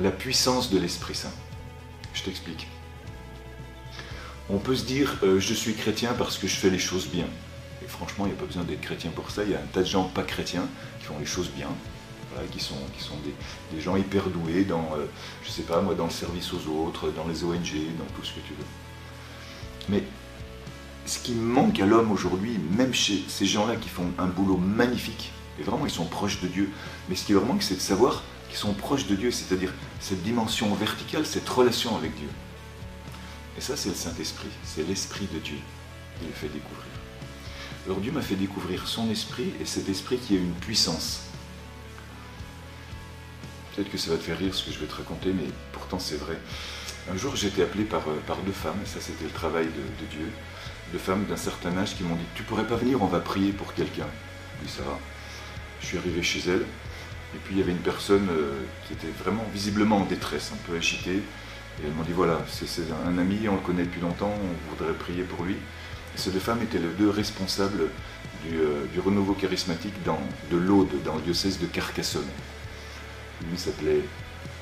la 0.00 0.10
puissance 0.10 0.70
de 0.70 0.78
l'Esprit 0.78 1.14
Saint. 1.16 1.32
Je 2.12 2.22
t'explique. 2.22 2.68
On 4.50 4.58
peut 4.58 4.76
se 4.76 4.84
dire 4.84 5.18
euh, 5.22 5.40
je 5.40 5.54
suis 5.54 5.74
chrétien 5.74 6.12
parce 6.12 6.38
que 6.38 6.46
je 6.46 6.54
fais 6.54 6.70
les 6.70 6.78
choses 6.78 7.08
bien. 7.08 7.26
Et 7.82 7.88
franchement, 7.88 8.26
il 8.26 8.28
n'y 8.28 8.34
a 8.34 8.40
pas 8.40 8.46
besoin 8.46 8.62
d'être 8.62 8.82
chrétien 8.82 9.10
pour 9.10 9.30
ça. 9.30 9.42
Il 9.42 9.50
y 9.50 9.54
a 9.54 9.58
un 9.58 9.66
tas 9.72 9.80
de 9.80 9.86
gens 9.86 10.04
pas 10.04 10.22
chrétiens 10.22 10.68
qui 11.00 11.06
font 11.06 11.18
les 11.18 11.26
choses 11.26 11.50
bien, 11.50 11.68
qui 12.50 12.60
sont, 12.60 12.76
qui 12.96 13.02
sont 13.02 13.16
des, 13.72 13.80
gens 13.80 13.96
hyper 13.96 14.28
doués 14.28 14.64
dans, 14.64 14.90
euh, 14.96 15.06
je 15.44 15.50
sais 15.50 15.62
pas 15.62 15.80
moi, 15.80 15.94
dans 15.94 16.04
le 16.04 16.10
service 16.10 16.52
aux 16.52 16.68
autres, 16.68 17.10
dans 17.10 17.26
les 17.26 17.44
ONG, 17.44 17.72
dans 17.98 18.06
tout 18.14 18.24
ce 18.24 18.32
que 18.32 18.40
tu 18.40 18.52
veux. 18.52 18.66
Mais 19.88 20.02
ce 21.06 21.18
qui 21.18 21.32
manque 21.32 21.80
à 21.80 21.86
l'homme 21.86 22.12
aujourd'hui, 22.12 22.58
même 22.76 22.94
chez 22.94 23.24
ces 23.28 23.46
gens-là 23.46 23.76
qui 23.76 23.88
font 23.88 24.10
un 24.18 24.26
boulot 24.26 24.56
magnifique, 24.56 25.32
et 25.58 25.62
vraiment 25.62 25.86
ils 25.86 25.92
sont 25.92 26.06
proches 26.06 26.40
de 26.40 26.48
Dieu, 26.48 26.70
mais 27.08 27.16
ce 27.16 27.24
qui 27.24 27.32
leur 27.32 27.44
manque, 27.44 27.62
c'est 27.62 27.76
de 27.76 27.80
savoir 27.80 28.22
qu'ils 28.48 28.58
sont 28.58 28.74
proches 28.74 29.06
de 29.06 29.14
Dieu, 29.14 29.30
c'est-à-dire 29.30 29.72
cette 30.00 30.22
dimension 30.22 30.72
verticale, 30.74 31.26
cette 31.26 31.48
relation 31.48 31.96
avec 31.96 32.14
Dieu. 32.16 32.28
Et 33.56 33.60
ça, 33.60 33.76
c'est 33.76 33.90
le 33.90 33.94
Saint-Esprit, 33.94 34.48
c'est 34.64 34.86
l'Esprit 34.86 35.28
de 35.32 35.38
Dieu 35.38 35.58
qui 36.18 36.26
le 36.26 36.32
fait 36.32 36.48
découvrir. 36.48 36.94
Alors 37.86 38.00
Dieu 38.00 38.12
m'a 38.12 38.22
fait 38.22 38.36
découvrir 38.36 38.88
son 38.88 39.10
esprit 39.10 39.52
et 39.60 39.66
cet 39.66 39.88
esprit 39.90 40.16
qui 40.16 40.36
a 40.36 40.38
une 40.38 40.54
puissance. 40.54 41.20
Peut-être 43.74 43.90
que 43.90 43.98
ça 43.98 44.10
va 44.10 44.16
te 44.16 44.22
faire 44.22 44.38
rire 44.38 44.54
ce 44.54 44.64
que 44.64 44.72
je 44.72 44.78
vais 44.78 44.86
te 44.86 44.94
raconter, 44.94 45.32
mais 45.32 45.48
pourtant 45.72 45.98
c'est 45.98 46.16
vrai. 46.16 46.38
Un 47.12 47.16
jour, 47.16 47.34
j'ai 47.36 47.48
été 47.48 47.62
appelé 47.62 47.84
par, 47.84 48.02
euh, 48.08 48.42
deux 48.46 48.52
femmes, 48.52 48.78
ça 48.84 49.00
c'était 49.00 49.24
le 49.24 49.30
travail 49.30 49.66
de, 49.66 50.06
Dieu, 50.10 50.28
deux 50.92 50.98
femmes 50.98 51.24
d'un 51.24 51.36
certain 51.36 51.76
âge 51.76 51.96
qui 51.96 52.04
m'ont 52.04 52.14
dit 52.14 52.24
Tu 52.34 52.44
pourrais 52.44 52.66
pas 52.66 52.76
venir, 52.76 53.02
on 53.02 53.06
va 53.06 53.20
prier 53.20 53.52
pour 53.52 53.74
quelqu'un. 53.74 54.06
Oui, 54.62 54.68
ça 54.68 54.82
va. 54.82 54.98
Je 55.80 55.86
suis 55.86 55.98
arrivé 55.98 56.22
chez 56.22 56.40
elles, 56.48 56.64
et 57.34 57.38
puis 57.44 57.54
il 57.54 57.58
y 57.58 57.62
avait 57.62 57.72
une 57.72 57.78
personne 57.78 58.28
euh, 58.30 58.60
qui 58.86 58.94
était 58.94 59.12
vraiment 59.22 59.44
visiblement 59.52 59.98
en 59.98 60.04
détresse, 60.04 60.52
un 60.54 60.70
peu 60.70 60.76
agitée, 60.76 61.16
et 61.16 61.84
elles 61.84 61.92
m'ont 61.92 62.04
dit 62.04 62.12
voilà, 62.12 62.38
c'est 62.48 62.66
un 63.06 63.18
ami, 63.18 63.48
on 63.48 63.56
le 63.56 63.60
connaît 63.60 63.84
depuis 63.84 64.00
longtemps, 64.00 64.32
on 64.32 64.70
voudrait 64.70 64.94
prier 64.94 65.24
pour 65.24 65.44
lui. 65.44 65.56
Ces 66.14 66.30
deux 66.30 66.38
femmes 66.38 66.62
étaient 66.62 66.78
les 66.78 66.94
deux 66.96 67.10
responsables 67.10 67.90
du, 68.46 68.56
euh, 68.56 68.86
renouveau 69.04 69.34
charismatique 69.34 69.94
de 70.04 70.56
l'Aude, 70.56 71.02
dans 71.04 71.16
le 71.16 71.22
diocèse 71.22 71.58
de 71.58 71.66
Carcassonne. 71.66 72.22
L'une 73.48 73.58
s'appelait 73.58 74.02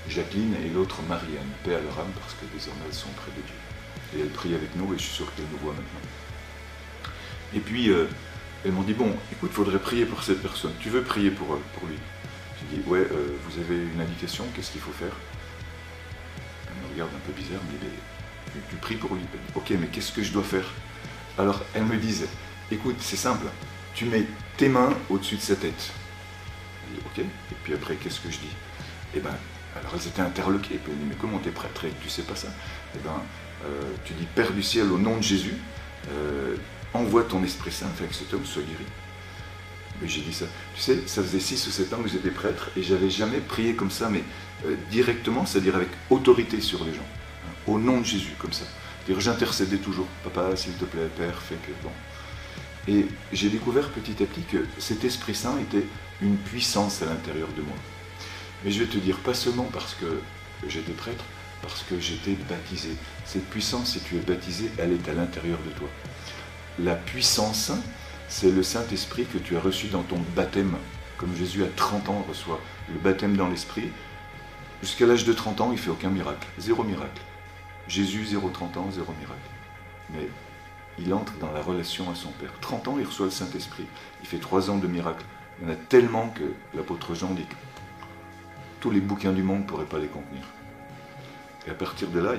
Jacqueline 0.08 0.54
et 0.64 0.68
l'autre 0.68 1.02
Marianne, 1.08 1.48
paix 1.64 1.74
à 1.74 1.80
leur 1.80 1.98
âme, 2.00 2.12
parce 2.20 2.34
que 2.34 2.44
désormais 2.52 2.82
elles 2.86 2.94
sont 2.94 3.10
près 3.10 3.30
de 3.30 3.42
Dieu. 3.46 3.54
Et 4.16 4.20
elles 4.20 4.30
prient 4.30 4.54
avec 4.54 4.74
nous 4.76 4.92
et 4.92 4.98
je 4.98 5.02
suis 5.02 5.14
sûr 5.14 5.34
qu'elles 5.34 5.46
nous 5.52 5.58
voient 5.58 5.74
maintenant. 5.74 6.00
Et 7.54 7.60
puis, 7.60 7.90
euh, 7.90 8.06
elles 8.64 8.72
m'ont 8.72 8.82
dit, 8.82 8.94
bon, 8.94 9.16
écoute, 9.32 9.50
il 9.52 9.56
faudrait 9.56 9.78
prier 9.78 10.06
pour 10.06 10.22
cette 10.22 10.42
personne. 10.42 10.72
Tu 10.80 10.90
veux 10.90 11.02
prier 11.02 11.30
pour, 11.30 11.46
pour 11.46 11.88
lui? 11.88 11.96
J'ai 12.58 12.76
dit, 12.76 12.88
ouais, 12.88 13.00
euh, 13.00 13.36
vous 13.46 13.60
avez 13.60 13.76
une 13.76 14.00
indication, 14.00 14.44
qu'est-ce 14.54 14.72
qu'il 14.72 14.80
faut 14.80 14.92
faire? 14.92 15.12
Regarde 16.92 17.10
un 17.16 17.26
peu 17.26 17.32
bizarre, 17.32 17.60
mais 17.70 17.88
tu 18.68 18.76
pries 18.76 18.96
pour 18.96 19.14
lui. 19.14 19.22
Ok, 19.54 19.70
mais 19.80 19.86
qu'est-ce 19.86 20.12
que 20.12 20.22
je 20.22 20.30
dois 20.30 20.42
faire? 20.42 20.66
Alors 21.38 21.62
elle 21.72 21.84
me 21.84 21.96
disait, 21.96 22.28
écoute, 22.70 22.96
c'est 22.98 23.16
simple, 23.16 23.46
tu 23.94 24.04
mets 24.04 24.26
tes 24.58 24.68
mains 24.68 24.92
au-dessus 25.08 25.36
de 25.36 25.40
sa 25.40 25.56
tête. 25.56 25.90
Je 26.90 26.94
dis, 26.94 27.00
ok, 27.06 27.18
et 27.20 27.54
puis 27.64 27.72
après, 27.72 27.94
qu'est-ce 27.96 28.20
que 28.20 28.30
je 28.30 28.36
dis? 28.36 28.54
Eh 29.14 29.20
ben, 29.20 29.34
alors 29.76 29.92
elles 29.94 30.08
étaient 30.08 30.22
interloquées. 30.22 30.78
Puis 30.82 30.92
mais 31.08 31.14
comment 31.20 31.38
t'es 31.38 31.50
prêtre 31.50 31.84
Tu 32.02 32.08
sais 32.08 32.22
pas 32.22 32.36
ça 32.36 32.48
Eh 32.94 32.98
ben, 32.98 33.20
euh, 33.64 33.82
tu 34.04 34.12
dis, 34.14 34.26
Père 34.34 34.52
du 34.52 34.62
ciel, 34.62 34.90
au 34.90 34.98
nom 34.98 35.16
de 35.16 35.22
Jésus, 35.22 35.54
euh, 36.10 36.56
envoie 36.94 37.22
ton 37.24 37.42
Esprit 37.44 37.72
Saint 37.72 37.86
afin 37.86 38.06
que 38.06 38.14
cet 38.14 38.32
homme 38.34 38.44
soit 38.44 38.62
guéri. 38.62 38.84
Mais 40.00 40.08
j'ai 40.08 40.20
dit 40.20 40.32
ça. 40.32 40.46
Tu 40.74 40.80
sais, 40.80 40.98
ça 41.06 41.22
faisait 41.22 41.40
6 41.40 41.66
ou 41.66 41.70
7 41.70 41.92
ans 41.94 42.02
que 42.02 42.08
j'étais 42.08 42.30
prêtre 42.30 42.70
et 42.76 42.82
j'avais 42.82 43.10
jamais 43.10 43.38
prié 43.38 43.74
comme 43.74 43.90
ça, 43.90 44.08
mais 44.08 44.24
euh, 44.66 44.74
directement, 44.90 45.46
c'est-à-dire 45.46 45.76
avec 45.76 45.88
autorité 46.10 46.60
sur 46.60 46.84
les 46.84 46.92
gens, 46.92 47.06
au 47.66 47.78
nom 47.78 48.00
de 48.00 48.04
Jésus, 48.04 48.34
comme 48.38 48.52
ça. 48.52 48.64
C'est-à-dire 49.04 49.20
j'intercédais 49.20 49.78
toujours, 49.78 50.06
papa, 50.24 50.56
s'il 50.56 50.74
te 50.74 50.84
plaît, 50.84 51.08
Père, 51.16 51.40
fais 51.40 51.56
que 51.56 51.72
bon. 51.82 51.90
Et 52.88 53.06
j'ai 53.32 53.48
découvert 53.48 53.88
petit 53.90 54.22
à 54.22 54.26
petit 54.26 54.42
que 54.42 54.66
cet 54.78 55.04
Esprit 55.04 55.36
Saint 55.36 55.56
était 55.60 55.86
une 56.20 56.36
puissance 56.36 57.02
à 57.02 57.06
l'intérieur 57.06 57.48
de 57.56 57.62
moi. 57.62 57.76
Mais 58.64 58.70
je 58.70 58.82
vais 58.82 58.90
te 58.90 58.98
dire, 58.98 59.18
pas 59.18 59.34
seulement 59.34 59.68
parce 59.72 59.94
que 59.94 60.20
j'étais 60.68 60.92
prêtre, 60.92 61.24
parce 61.62 61.82
que 61.82 61.98
j'étais 61.98 62.36
baptisé. 62.48 62.90
Cette 63.24 63.48
puissance, 63.50 63.92
si 63.92 64.00
tu 64.00 64.16
es 64.16 64.20
baptisé, 64.20 64.70
elle 64.78 64.92
est 64.92 65.08
à 65.08 65.14
l'intérieur 65.14 65.58
de 65.66 65.70
toi. 65.70 65.88
La 66.78 66.94
puissance, 66.94 67.72
c'est 68.28 68.50
le 68.50 68.62
Saint-Esprit 68.62 69.26
que 69.26 69.38
tu 69.38 69.56
as 69.56 69.60
reçu 69.60 69.88
dans 69.88 70.02
ton 70.02 70.18
baptême. 70.34 70.76
Comme 71.18 71.36
Jésus 71.36 71.62
à 71.62 71.68
30 71.76 72.08
ans 72.08 72.26
reçoit 72.28 72.60
le 72.92 72.98
baptême 72.98 73.36
dans 73.36 73.48
l'Esprit, 73.48 73.90
Jusqu'à 74.82 75.06
l'âge 75.06 75.24
de 75.24 75.32
30 75.32 75.60
ans, 75.60 75.70
il 75.70 75.78
fait 75.78 75.90
aucun 75.90 76.10
miracle. 76.10 76.48
Zéro 76.58 76.82
miracle. 76.82 77.22
Jésus, 77.86 78.24
0 78.24 78.50
30 78.50 78.76
ans, 78.78 78.90
zéro 78.90 79.12
miracle. 79.20 79.48
Mais 80.10 80.28
il 80.98 81.14
entre 81.14 81.38
dans 81.38 81.52
la 81.52 81.62
relation 81.62 82.10
à 82.10 82.16
son 82.16 82.30
Père. 82.30 82.50
30 82.60 82.88
ans, 82.88 82.96
il 82.98 83.06
reçoit 83.06 83.26
le 83.26 83.30
Saint-Esprit. 83.30 83.86
Il 84.22 84.26
fait 84.26 84.38
3 84.38 84.70
ans 84.70 84.78
de 84.78 84.88
miracles. 84.88 85.24
Il 85.60 85.68
y 85.68 85.70
en 85.70 85.74
a 85.74 85.76
tellement 85.76 86.30
que 86.30 86.42
l'apôtre 86.74 87.14
Jean 87.14 87.30
dit 87.30 87.46
tous 88.82 88.90
les 88.90 89.00
bouquins 89.00 89.32
du 89.32 89.44
monde 89.44 89.60
ne 89.60 89.64
pourraient 89.64 89.84
pas 89.84 90.00
les 90.00 90.08
contenir. 90.08 90.42
Et 91.66 91.70
à 91.70 91.74
partir 91.74 92.08
de 92.08 92.18
là, 92.18 92.32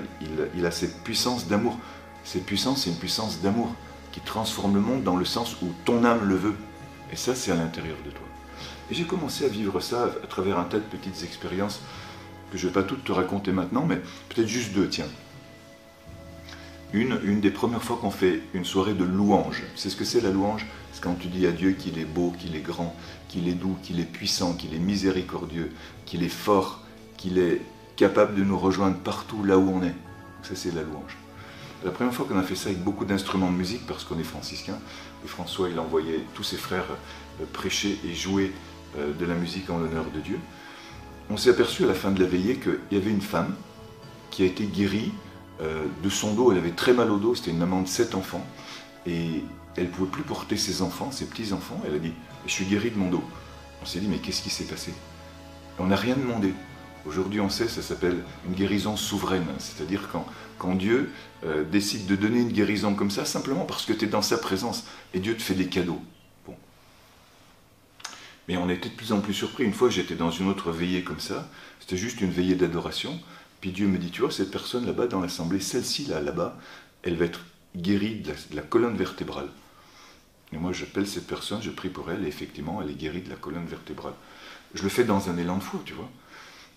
il, 0.56 0.66
a 0.66 0.72
cette 0.72 1.02
puissance 1.02 1.48
d'amour. 1.48 1.80
Cette 2.26 2.46
puissance, 2.46 2.84
c'est 2.84 2.90
une 2.90 2.98
puissance 2.98 3.40
d'amour 3.40 3.74
qui 4.12 4.20
transforme 4.20 4.76
le 4.76 4.82
monde 4.82 5.04
dans 5.04 5.16
le 5.16 5.24
sens 5.24 5.56
où 5.62 5.72
ton 5.86 6.04
âme 6.04 6.28
le 6.28 6.36
veut. 6.36 6.56
Et 7.14 7.16
ça, 7.16 7.34
c'est 7.34 7.54
à 7.54 7.56
l'intérieur 7.56 7.96
de 8.06 8.12
toi. 8.12 8.28
Et 8.92 8.94
j'ai 8.94 9.06
commencé 9.06 9.46
à 9.46 9.48
vivre 9.48 9.80
ça 9.80 10.12
à 10.22 10.28
travers 10.28 10.60
un 10.60 10.66
tas 10.66 10.78
de 10.78 10.84
petites 10.84 11.24
expériences 11.24 11.80
que 12.52 12.58
je 12.58 12.68
ne 12.68 12.72
vais 12.72 12.82
pas 12.82 12.84
toutes 12.86 13.06
te 13.06 13.14
raconter 13.14 13.54
maintenant, 13.54 13.86
mais 13.86 14.02
peut-être 14.28 14.48
juste 14.48 14.74
deux, 14.74 14.90
tiens. 14.90 15.08
Une, 16.92 17.20
une 17.24 17.40
des 17.40 17.52
premières 17.52 17.84
fois 17.84 17.98
qu'on 18.00 18.12
fait 18.12 18.42
une 18.54 18.66
soirée 18.66 18.94
de 18.94 19.06
louange. 19.06 19.64
C'est 19.78 19.90
ce 19.90 19.96
que 19.96 20.04
c'est 20.04 20.20
la 20.20 20.30
louange? 20.30 20.68
C'est 20.94 21.02
quand 21.02 21.16
tu 21.16 21.28
dis 21.28 21.46
à 21.48 21.52
Dieu 21.52 21.72
qu'il 21.72 21.98
est 21.98 22.06
beau, 22.06 22.34
qu'il 22.40 22.56
est 22.56 22.62
grand, 22.62 22.96
qu'il 23.28 23.48
est 23.50 23.54
doux, 23.54 23.76
qu'il 23.84 24.00
est 24.00 24.06
puissant, 24.06 24.54
qu'il 24.54 24.74
est 24.74 24.80
miséricordieux, 24.80 25.72
qu'il 26.06 26.24
est 26.24 26.30
fort, 26.30 26.82
qu'il 27.18 27.40
est 27.40 27.62
capable 27.96 28.36
de 28.36 28.44
nous 28.44 28.58
rejoindre 28.58 28.98
partout 28.98 29.44
là 29.44 29.58
où 29.58 29.70
on 29.70 29.84
est. 29.84 29.96
Ça, 30.44 30.56
c'est 30.56 30.74
la 30.74 30.84
louange. 30.84 31.18
La 31.84 31.92
première 31.92 32.14
fois 32.14 32.26
qu'on 32.26 32.38
a 32.38 32.44
fait 32.44 32.56
ça 32.56 32.70
avec 32.70 32.82
beaucoup 32.82 33.06
d'instruments 33.06 33.52
de 33.52 33.58
musique, 33.58 33.86
parce 33.88 34.04
qu'on 34.04 34.20
est 34.20 34.24
franciscain, 34.24 34.78
et 35.26 35.28
François, 35.28 35.70
il 35.70 35.80
envoyait 35.80 36.22
tous 36.34 36.44
ses 36.44 36.58
frères 36.58 36.86
euh, 37.42 37.46
prêcher 37.52 38.00
et 38.08 38.14
jouer 38.14 38.54
euh, 38.98 39.14
de 39.14 39.26
la 39.26 39.34
musique 39.34 39.70
en 39.70 39.80
l'honneur 39.80 40.06
de 40.14 40.20
Dieu, 40.20 40.40
on 41.30 41.38
s'est 41.38 41.50
aperçu 41.50 41.84
à 41.84 41.88
la 41.88 41.94
fin 41.94 42.12
de 42.12 42.22
la 42.22 42.28
veillée 42.28 42.58
qu'il 42.58 42.80
y 42.92 42.98
avait 42.98 43.10
une 43.10 43.22
femme 43.22 43.56
qui 44.30 44.44
a 44.44 44.46
été 44.46 44.66
guérie 44.66 45.12
euh, 45.62 45.86
de 46.04 46.10
son 46.10 46.34
dos. 46.34 46.52
Elle 46.52 46.58
avait 46.58 46.72
très 46.72 46.94
mal 46.94 47.10
au 47.12 47.18
dos, 47.18 47.36
c'était 47.36 47.52
une 47.52 47.58
maman 47.58 47.82
de 47.82 47.88
sept 47.88 48.16
enfants, 48.16 48.46
et 49.06 49.44
elle 49.76 49.86
ne 49.86 49.90
pouvait 49.90 50.12
plus 50.12 50.24
porter 50.24 50.58
ses 50.58 50.82
enfants, 50.82 51.12
ses 51.12 51.26
petits-enfants. 51.26 51.82
Elle 51.86 51.96
a 51.96 52.00
dit 52.00 52.14
Je 52.46 52.52
suis 52.52 52.66
guérie 52.66 52.92
de 52.92 52.98
mon 52.98 53.10
dos. 53.10 53.24
On 53.82 53.86
s'est 53.86 54.00
dit 54.00 54.08
Mais 54.08 54.18
qu'est-ce 54.18 54.42
qui 54.42 54.50
s'est 54.50 54.66
passé? 54.66 54.94
On 55.80 55.88
n'a 55.88 55.96
rien 55.96 56.16
demandé. 56.16 56.54
Aujourd'hui, 57.06 57.42
on 57.42 57.50
sait, 57.50 57.68
ça 57.68 57.82
s'appelle 57.82 58.24
une 58.48 58.54
guérison 58.54 58.96
souveraine. 58.96 59.46
C'est-à-dire 59.60 60.10
quand, 60.58 60.76
Dieu 60.76 61.12
euh, 61.44 61.66
décide 61.66 62.06
de 62.06 62.16
donner 62.16 62.40
une 62.40 62.52
guérison 62.52 62.96
comme 62.96 63.12
ça, 63.12 63.26
simplement 63.26 63.66
parce 63.66 63.86
que 63.86 63.92
tu 63.92 64.06
es 64.06 64.08
dans 64.08 64.22
sa 64.22 64.38
présence 64.38 64.86
et 65.14 65.20
Dieu 65.20 65.36
te 65.36 65.42
fait 65.42 65.56
des 65.56 65.68
cadeaux. 65.68 66.02
Mais 68.48 68.58
on 68.58 68.70
était 68.70 68.90
de 68.90 68.94
plus 68.94 69.14
en 69.14 69.22
plus 69.22 69.34
surpris. 69.34 69.64
Une 69.64 69.74
fois, 69.74 69.90
j'étais 69.90 70.16
dans 70.16 70.32
une 70.32 70.50
autre 70.50 70.72
veillée 70.72 71.04
comme 71.04 71.20
ça. 71.20 71.50
C'était 71.80 71.98
juste 71.98 72.22
une 72.22 72.32
veillée 72.32 72.56
d'adoration. 72.56 73.20
Puis 73.62 73.72
Dieu 73.72 73.88
me 73.88 73.98
dit 73.98 74.12
Tu 74.12 74.22
vois, 74.22 74.32
cette 74.32 74.52
personne 74.52 74.86
là-bas 74.86 75.08
dans 75.08 75.22
l'assemblée, 75.22 75.60
celle-ci 75.60 76.06
là, 76.06 76.22
là-bas, 76.22 76.58
elle 77.04 77.16
va 77.16 77.26
être 77.26 77.42
guérie 77.76 78.22
de 78.22 78.34
la, 78.56 78.62
colonne 78.62 78.96
vertébrale. 78.96 79.50
Et 80.54 80.58
moi, 80.58 80.72
j'appelle 80.72 81.08
cette 81.08 81.28
personne, 81.28 81.62
je 81.62 81.72
prie 81.72 81.90
pour 81.90 82.12
elle, 82.12 82.24
et 82.24 82.28
effectivement, 82.28 82.82
elle 82.82 82.92
est 82.92 82.96
guérie 82.96 83.22
de 83.22 83.30
la 83.30 83.36
colonne 83.36 83.66
vertébrale. 83.66 84.14
Je 84.74 84.84
le 84.84 84.90
fais 84.90 85.04
dans 85.04 85.30
un 85.30 85.38
élan 85.38 85.58
de 85.58 85.64
foi, 85.64 85.82
tu 85.86 85.94
vois. 85.94 86.10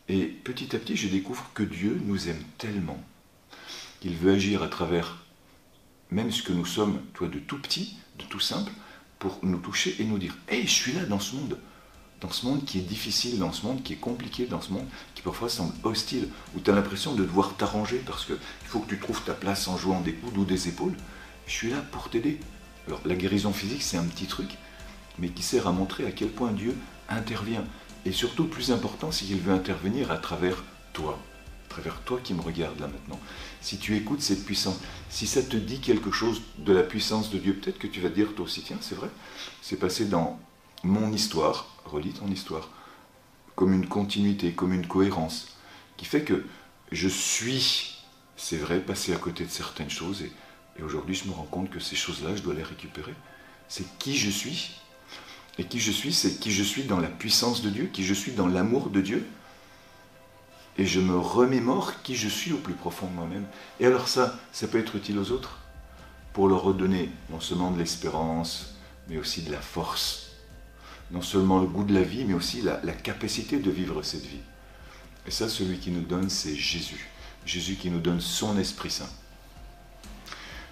Et 0.08 0.24
petit 0.26 0.74
à 0.74 0.78
petit, 0.78 0.96
je 0.96 1.08
découvre 1.08 1.50
que 1.54 1.62
Dieu 1.62 2.00
nous 2.04 2.28
aime 2.28 2.42
tellement 2.58 3.02
qu'il 4.00 4.14
veut 4.14 4.32
agir 4.32 4.62
à 4.62 4.68
travers 4.68 5.24
même 6.10 6.30
ce 6.30 6.42
que 6.42 6.52
nous 6.52 6.66
sommes, 6.66 7.00
toi, 7.14 7.28
de 7.28 7.38
tout 7.38 7.58
petit, 7.60 7.96
de 8.18 8.24
tout 8.24 8.40
simple, 8.40 8.72
pour 9.18 9.38
nous 9.42 9.58
toucher 9.58 9.96
et 9.98 10.04
nous 10.04 10.18
dire 10.18 10.36
Hé, 10.48 10.62
je 10.62 10.72
suis 10.72 10.92
là 10.92 11.04
dans 11.04 11.18
ce 11.18 11.34
monde 11.34 11.58
dans 12.20 12.30
ce 12.30 12.46
monde 12.46 12.64
qui 12.64 12.78
est 12.78 12.82
difficile, 12.82 13.38
dans 13.38 13.52
ce 13.52 13.66
monde 13.66 13.82
qui 13.82 13.92
est 13.92 13.96
compliqué, 13.96 14.46
dans 14.46 14.60
ce 14.60 14.72
monde 14.72 14.86
qui 15.14 15.22
parfois 15.22 15.48
semble 15.48 15.74
hostile, 15.82 16.28
où 16.54 16.60
tu 16.60 16.70
as 16.70 16.74
l'impression 16.74 17.14
de 17.14 17.22
devoir 17.22 17.54
t'arranger 17.56 18.02
parce 18.06 18.24
qu'il 18.24 18.36
faut 18.64 18.80
que 18.80 18.88
tu 18.88 18.98
trouves 18.98 19.22
ta 19.22 19.34
place 19.34 19.68
en 19.68 19.76
jouant 19.76 20.00
des 20.00 20.14
coudes 20.14 20.36
ou 20.38 20.44
des 20.44 20.68
épaules. 20.68 20.96
Je 21.46 21.52
suis 21.52 21.70
là 21.70 21.82
pour 21.92 22.08
t'aider. 22.08 22.40
Alors 22.86 23.00
la 23.04 23.14
guérison 23.14 23.52
physique, 23.52 23.82
c'est 23.82 23.96
un 23.96 24.04
petit 24.04 24.26
truc, 24.26 24.56
mais 25.18 25.28
qui 25.28 25.42
sert 25.42 25.66
à 25.66 25.72
montrer 25.72 26.06
à 26.06 26.12
quel 26.12 26.28
point 26.28 26.52
Dieu 26.52 26.76
intervient. 27.08 27.64
Et 28.04 28.12
surtout, 28.12 28.44
plus 28.44 28.70
important, 28.70 29.10
c'est 29.10 29.24
qu'il 29.24 29.40
veut 29.40 29.52
intervenir 29.52 30.12
à 30.12 30.18
travers 30.18 30.62
toi, 30.92 31.18
à 31.66 31.68
travers 31.68 32.00
toi 32.02 32.20
qui 32.22 32.34
me 32.34 32.40
regardes 32.40 32.78
là 32.78 32.86
maintenant. 32.86 33.18
Si 33.60 33.78
tu 33.78 33.96
écoutes 33.96 34.22
cette 34.22 34.44
puissance, 34.44 34.78
si 35.10 35.26
ça 35.26 35.42
te 35.42 35.56
dit 35.56 35.80
quelque 35.80 36.12
chose 36.12 36.42
de 36.58 36.72
la 36.72 36.84
puissance 36.84 37.30
de 37.30 37.38
Dieu, 37.38 37.54
peut-être 37.54 37.78
que 37.78 37.88
tu 37.88 38.00
vas 38.00 38.08
dire 38.08 38.34
toi 38.34 38.44
aussi, 38.44 38.62
tiens, 38.62 38.78
c'est 38.80 38.94
vrai, 38.94 39.08
c'est 39.62 39.78
passé 39.78 40.04
dans 40.04 40.38
mon 40.84 41.12
histoire, 41.12 41.74
relis 41.84 42.12
ton 42.12 42.28
histoire, 42.28 42.70
comme 43.56 43.72
une 43.72 43.88
continuité, 43.88 44.52
comme 44.52 44.72
une 44.72 44.86
cohérence, 44.86 45.56
qui 45.96 46.04
fait 46.04 46.22
que 46.22 46.44
je 46.92 47.08
suis, 47.08 48.04
c'est 48.36 48.58
vrai, 48.58 48.78
passé 48.78 49.12
à 49.12 49.16
côté 49.16 49.44
de 49.44 49.50
certaines 49.50 49.90
choses, 49.90 50.22
et, 50.22 50.30
et 50.78 50.82
aujourd'hui 50.82 51.14
je 51.14 51.26
me 51.28 51.32
rends 51.32 51.44
compte 51.44 51.70
que 51.70 51.80
ces 51.80 51.96
choses-là, 51.96 52.36
je 52.36 52.42
dois 52.42 52.54
les 52.54 52.62
récupérer. 52.62 53.14
C'est 53.68 53.86
qui 53.98 54.16
je 54.16 54.30
suis, 54.30 54.80
et 55.58 55.64
qui 55.64 55.80
je 55.80 55.90
suis, 55.90 56.12
c'est 56.12 56.38
qui 56.38 56.50
je 56.50 56.62
suis 56.62 56.84
dans 56.84 57.00
la 57.00 57.08
puissance 57.08 57.62
de 57.62 57.70
Dieu, 57.70 57.88
qui 57.92 58.04
je 58.04 58.14
suis 58.14 58.32
dans 58.32 58.46
l'amour 58.46 58.90
de 58.90 59.00
Dieu. 59.00 59.26
Et 60.78 60.84
je 60.84 61.00
me 61.00 61.16
remémore 61.16 62.02
qui 62.02 62.14
je 62.14 62.28
suis 62.28 62.52
au 62.52 62.58
plus 62.58 62.74
profond 62.74 63.06
de 63.06 63.12
moi-même. 63.12 63.46
Et 63.80 63.86
alors 63.86 64.08
ça, 64.08 64.38
ça 64.52 64.68
peut 64.68 64.78
être 64.78 64.96
utile 64.96 65.18
aux 65.18 65.30
autres, 65.30 65.58
pour 66.34 66.48
leur 66.48 66.62
redonner 66.62 67.10
non 67.30 67.40
seulement 67.40 67.70
de 67.70 67.78
l'espérance, 67.78 68.74
mais 69.08 69.16
aussi 69.16 69.42
de 69.42 69.52
la 69.52 69.60
force. 69.60 70.32
Non 71.10 71.22
seulement 71.22 71.60
le 71.60 71.66
goût 71.66 71.84
de 71.84 71.94
la 71.94 72.02
vie, 72.02 72.24
mais 72.24 72.34
aussi 72.34 72.60
la, 72.60 72.92
capacité 72.92 73.58
de 73.58 73.70
vivre 73.70 74.02
cette 74.02 74.26
vie. 74.26 74.42
Et 75.26 75.30
ça, 75.30 75.48
celui 75.48 75.78
qui 75.78 75.90
nous 75.90 76.02
donne, 76.02 76.28
c'est 76.28 76.54
Jésus. 76.54 77.08
Jésus 77.46 77.76
qui 77.76 77.90
nous 77.90 78.00
donne 78.00 78.20
son 78.20 78.58
Esprit 78.58 78.90
Saint. 78.90 79.08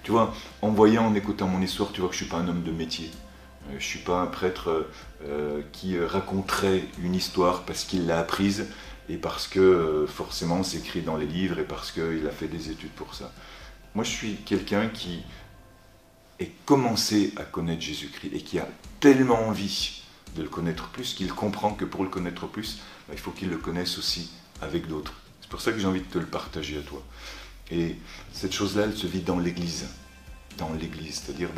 Tu 0.05 0.11
vois, 0.11 0.35
en 0.61 0.69
voyant, 0.69 1.07
en 1.07 1.15
écoutant 1.15 1.49
mon 1.49 1.63
histoire, 1.63 1.91
tu 1.91 2.03
vois 2.03 2.11
que 2.11 2.15
je 2.15 2.21
ne 2.21 2.27
suis 2.27 2.31
pas 2.31 2.43
un 2.43 2.47
homme 2.47 2.63
de 2.63 2.71
métier. 2.71 3.11
Euh, 3.69 3.71
je 3.71 3.75
ne 3.75 3.81
suis 3.81 3.99
pas 4.01 4.21
un 4.21 4.27
prêtre 4.27 4.87
euh, 5.25 5.63
qui 5.73 5.99
raconterait 5.99 6.85
une 7.03 7.15
histoire 7.15 7.65
parce 7.65 7.85
qu'il 7.85 8.07
l'a 8.07 8.19
apprise 8.19 8.69
et 9.09 9.17
parce 9.17 9.49
que 9.49 9.61
euh, 9.61 10.07
forcément 10.07 10.63
c'est 10.63 10.79
écrit 10.79 11.01
dans 11.01 11.17
les 11.17 11.27
livres 11.27 11.59
et 11.59 11.65
parce 11.65 11.91
qu'il 11.91 12.27
a 12.27 12.31
fait 12.31 12.49
des 12.49 12.71
études 12.71 12.91
pour 12.91 13.15
ça. 13.15 13.33
Moi 13.95 14.05
je 14.05 14.11
suis 14.11 14.37
quelqu'un 14.37 14.89
qui 14.89 15.23
est 16.39 16.53
commencé 16.67 17.33
à 17.37 17.45
connaître 17.45 17.81
Jésus-Christ 17.81 18.31
et 18.35 18.41
qui 18.41 18.59
a 18.59 18.69
tellement 19.01 19.47
envie 19.47 20.03
de 20.37 20.43
le 20.43 20.49
connaître 20.49 20.89
plus 20.89 21.15
qu'il 21.15 21.33
comprend 21.33 21.73
que 21.73 21.85
pour 21.87 22.03
le 22.03 22.11
connaître 22.11 22.47
plus, 22.47 22.81
bah, 23.09 23.15
il 23.15 23.21
faut 23.21 23.31
qu'il 23.31 23.49
le 23.49 23.57
connaisse 23.57 23.99
aussi 23.99 24.33
avec 24.61 24.87
d'autres. 24.87 25.15
C'est 25.41 25.49
pour 25.49 25.61
ça 25.61 25.73
que 25.73 25.79
j'ai 25.79 25.87
envie 25.87 26.01
de 26.01 26.07
te 26.07 26.19
le 26.19 26.27
partager 26.27 26.79
à 26.79 26.83
toi. 26.83 27.03
Et 27.75 27.97
cette 28.33 28.53
chose-là, 28.53 28.85
elle 28.85 28.97
se 28.97 29.07
vit 29.07 29.21
dans 29.21 29.39
l'Église. 29.39 29.87
Dans 30.59 30.73
l'Église, 30.73 31.23
c'est-à-dire 31.25 31.49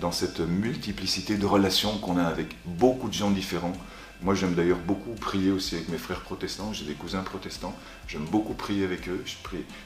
dans 0.00 0.12
cette 0.12 0.38
multiplicité 0.38 1.36
de 1.36 1.46
relations 1.46 1.98
qu'on 1.98 2.16
a 2.16 2.22
avec 2.22 2.54
beaucoup 2.64 3.08
de 3.08 3.14
gens 3.14 3.32
différents. 3.32 3.72
Moi, 4.22 4.36
j'aime 4.36 4.54
d'ailleurs 4.54 4.78
beaucoup 4.78 5.10
prier 5.14 5.50
aussi 5.50 5.74
avec 5.74 5.88
mes 5.88 5.98
frères 5.98 6.20
protestants. 6.20 6.72
J'ai 6.72 6.84
des 6.84 6.92
cousins 6.92 7.22
protestants. 7.22 7.74
J'aime 8.06 8.26
beaucoup 8.26 8.54
prier 8.54 8.84
avec 8.84 9.08
eux. 9.08 9.24
Je, 9.24 9.34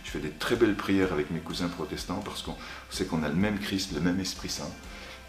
fais 0.05 0.19
des 0.19 0.31
très 0.31 0.57
belles 0.57 0.75
prières 0.75 1.13
avec 1.13 1.31
mes 1.31 1.39
cousins 1.39 1.69
protestants 1.69 2.21
parce 2.23 2.43
qu'on 2.43 2.57
sait 2.91 3.07
qu'on 3.07 3.23
a 3.23 3.29
le 3.29 3.35
même 3.35 3.59
Christ, 3.59 3.93
le 3.95 4.01
même 4.01 4.21
Esprit 4.21 4.51
Saint. 4.51 4.71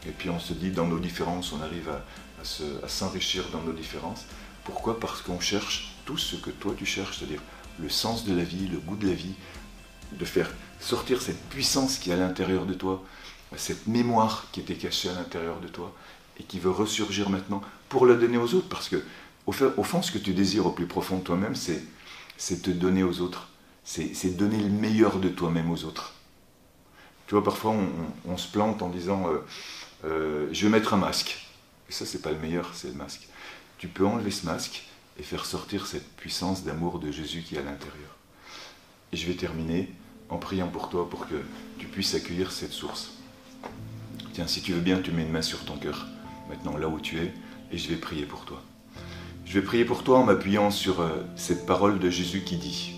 Et 0.06 0.12
puis 0.12 0.30
on 0.30 0.40
se 0.40 0.54
dit, 0.54 0.72
dans 0.72 0.88
nos 0.88 1.00
différences, 1.00 1.54
on 1.54 1.62
arrive 1.62 1.90
à 1.90 2.88
s'enrichir 2.90 3.46
dans 3.54 3.62
nos 3.62 3.74
différences. 3.74 4.26
Pourquoi? 4.66 5.00
Parce 5.00 5.22
qu'on 5.22 5.40
cherche 5.40 5.96
tout 6.04 6.18
ce 6.18 6.36
que 6.36 6.50
toi 6.50 6.74
tu 6.78 6.86
cherches, 6.86 7.20
c'est-à-dire 7.20 7.42
le 7.80 7.90
sens 7.90 8.26
de 8.26 8.36
la 8.36 8.44
vie, 8.44 8.68
le 8.68 8.80
goût 8.80 8.96
de 8.96 9.08
la 9.08 9.14
vie, 9.14 9.36
de 10.12 10.26
faire 10.26 10.50
sortir 10.80 11.22
cette 11.22 11.42
puissance 11.50 11.98
qui 11.98 12.12
est 12.12 12.14
à 12.14 12.18
l'intérieur 12.18 12.66
de 12.66 12.74
toi, 12.74 13.04
cette 13.58 13.88
mémoire 13.88 14.48
qui 14.52 14.60
était 14.60 14.76
cachée 14.76 15.10
à 15.10 15.14
l'intérieur 15.14 15.60
de 15.60 15.68
toi 15.68 15.94
et 16.40 16.44
qui 16.44 16.60
veut 16.60 16.72
ressurgir 16.72 17.30
maintenant 17.30 17.62
pour 17.90 18.06
la 18.06 18.16
donner 18.16 18.38
aux 18.38 18.54
autres. 18.54 18.70
Parce 18.70 18.90
que, 18.90 19.04
au, 19.46 19.52
fond, 19.52 20.02
ce 20.02 20.12
que 20.12 20.18
tu 20.18 20.34
désires 20.34 20.66
au 20.66 20.72
plus 20.72 20.88
profond 20.88 21.18
de 21.18 21.24
toi-même, 21.24 21.56
c'est 21.56 22.62
te 22.62 22.72
donner 22.72 23.04
aux 23.04 23.22
autres. 23.22 23.50
C'est 23.84 24.36
donner 24.36 24.58
le 24.58 24.70
meilleur 24.70 25.20
de 25.20 25.30
toi-même 25.30 25.72
aux 25.72 25.86
autres. 25.86 26.14
Tu 27.28 27.34
vois, 27.34 27.44
parfois, 27.44 27.76
on, 28.26 28.38
se 28.38 28.48
plante 28.52 28.82
en 28.82 28.90
disant 28.90 29.28
euh, 29.28 29.38
euh, 30.06 30.48
Je 30.52 30.66
vais 30.66 30.72
mettre 30.72 30.94
un 30.94 30.98
masque. 30.98 31.48
Et 31.90 31.92
ça, 31.92 32.06
c'est 32.06 32.22
pas 32.22 32.32
le 32.32 32.40
meilleur, 32.40 32.72
c'est 32.74 32.90
le 32.90 32.94
masque. 32.94 33.28
Tu 33.78 33.88
peux 33.88 34.06
enlever 34.06 34.32
ce 34.32 34.46
masque 34.46 34.88
et 35.18 35.24
faire 35.24 35.46
sortir 35.46 35.88
cette 35.88 36.08
puissance 36.18 36.64
d'amour 36.64 37.00
de 37.00 37.12
Jésus 37.12 37.42
qui 37.42 37.56
est 37.56 37.60
à 37.60 37.64
l'intérieur. 37.64 38.15
Et 39.12 39.18
je 39.18 39.28
vais 39.28 39.36
terminer 39.36 39.92
en 40.30 40.38
priant 40.38 40.68
pour 40.68 40.90
toi 40.90 41.10
pour 41.10 41.28
que 41.28 41.36
tu 41.78 41.88
puisses 41.88 42.16
accueillir 42.16 42.52
cette 42.52 42.72
source. 42.72 43.14
Tiens, 44.34 44.48
si 44.48 44.62
tu 44.62 44.74
veux 44.74 44.82
bien, 44.82 45.00
tu 45.02 45.12
mets 45.12 45.24
une 45.24 45.32
main 45.32 45.42
sur 45.42 45.64
ton 45.66 45.78
cœur, 45.78 46.08
maintenant 46.50 46.78
là 46.78 46.90
où 46.90 47.00
tu 47.00 47.20
es, 47.20 47.34
et 47.72 47.78
je 47.78 47.90
vais 47.90 47.96
prier 47.96 48.26
pour 48.26 48.46
toi. 48.46 48.62
Je 49.46 49.60
vais 49.60 49.66
prier 49.66 49.86
pour 49.86 50.04
toi 50.04 50.20
en 50.20 50.24
m'appuyant 50.26 50.72
sur 50.72 51.02
euh, 51.02 51.24
cette 51.36 51.66
parole 51.66 52.00
de 52.00 52.10
Jésus 52.10 52.42
qui 52.42 52.58
dit 52.58 52.94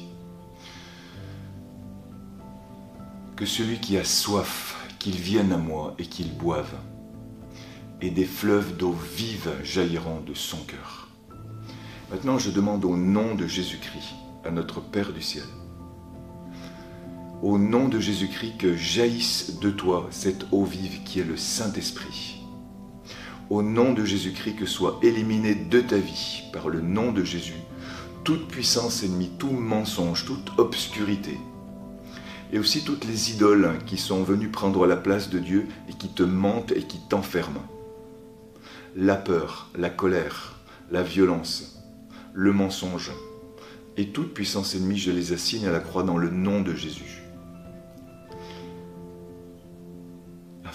Que 3.35 3.45
celui 3.45 3.79
qui 3.79 3.97
a 3.97 4.03
soif, 4.03 4.75
qu'il 4.97 5.15
vienne 5.15 5.51
à 5.51 5.57
moi 5.57 5.93
et 5.99 6.05
qu'il 6.05 6.33
boive, 6.33 6.73
et 8.01 8.09
des 8.09 8.25
fleuves 8.25 8.77
d'eau 8.77 8.95
vive 9.15 9.51
jailliront 9.63 10.21
de 10.21 10.33
son 10.33 10.57
cœur. 10.63 11.09
Maintenant, 12.09 12.39
je 12.39 12.49
demande 12.49 12.85
au 12.85 12.95
nom 12.95 13.35
de 13.35 13.45
Jésus-Christ, 13.45 14.15
à 14.45 14.51
notre 14.51 14.79
Père 14.79 15.11
du 15.11 15.21
ciel, 15.21 15.43
au 17.41 17.57
nom 17.57 17.87
de 17.87 17.99
Jésus-Christ, 17.99 18.57
que 18.57 18.75
jaillisse 18.75 19.59
de 19.59 19.69
toi 19.69 20.07
cette 20.11 20.45
eau 20.51 20.63
vive 20.63 21.03
qui 21.03 21.19
est 21.19 21.23
le 21.23 21.37
Saint-Esprit. 21.37 22.41
Au 23.49 23.61
nom 23.61 23.93
de 23.93 24.03
Jésus-Christ, 24.03 24.55
que 24.55 24.65
soit 24.65 24.99
éliminé 25.03 25.55
de 25.55 25.79
ta 25.79 25.97
vie, 25.97 26.43
par 26.51 26.69
le 26.69 26.81
nom 26.81 27.11
de 27.11 27.23
Jésus, 27.23 27.61
toute 28.23 28.47
puissance 28.47 29.03
ennemie, 29.03 29.31
tout 29.37 29.51
mensonge, 29.51 30.25
toute 30.25 30.51
obscurité, 30.57 31.37
et 32.51 32.59
aussi 32.59 32.83
toutes 32.83 33.05
les 33.05 33.31
idoles 33.31 33.77
qui 33.85 33.97
sont 33.97 34.23
venues 34.23 34.49
prendre 34.49 34.85
la 34.87 34.97
place 34.97 35.29
de 35.29 35.39
Dieu 35.39 35.67
et 35.89 35.93
qui 35.93 36.09
te 36.09 36.23
mentent 36.23 36.71
et 36.71 36.83
qui 36.83 36.99
t'enferment. 37.07 37.65
La 38.95 39.15
peur, 39.15 39.69
la 39.77 39.89
colère, 39.89 40.55
la 40.91 41.03
violence, 41.03 41.83
le 42.33 42.51
mensonge 42.51 43.11
et 43.95 44.09
toute 44.09 44.33
puissance 44.33 44.75
ennemie, 44.75 44.97
je 44.97 45.11
les 45.11 45.33
assigne 45.33 45.67
à 45.67 45.71
la 45.71 45.79
croix 45.79 46.03
dans 46.03 46.17
le 46.17 46.29
nom 46.29 46.61
de 46.61 46.73
Jésus. 46.73 47.26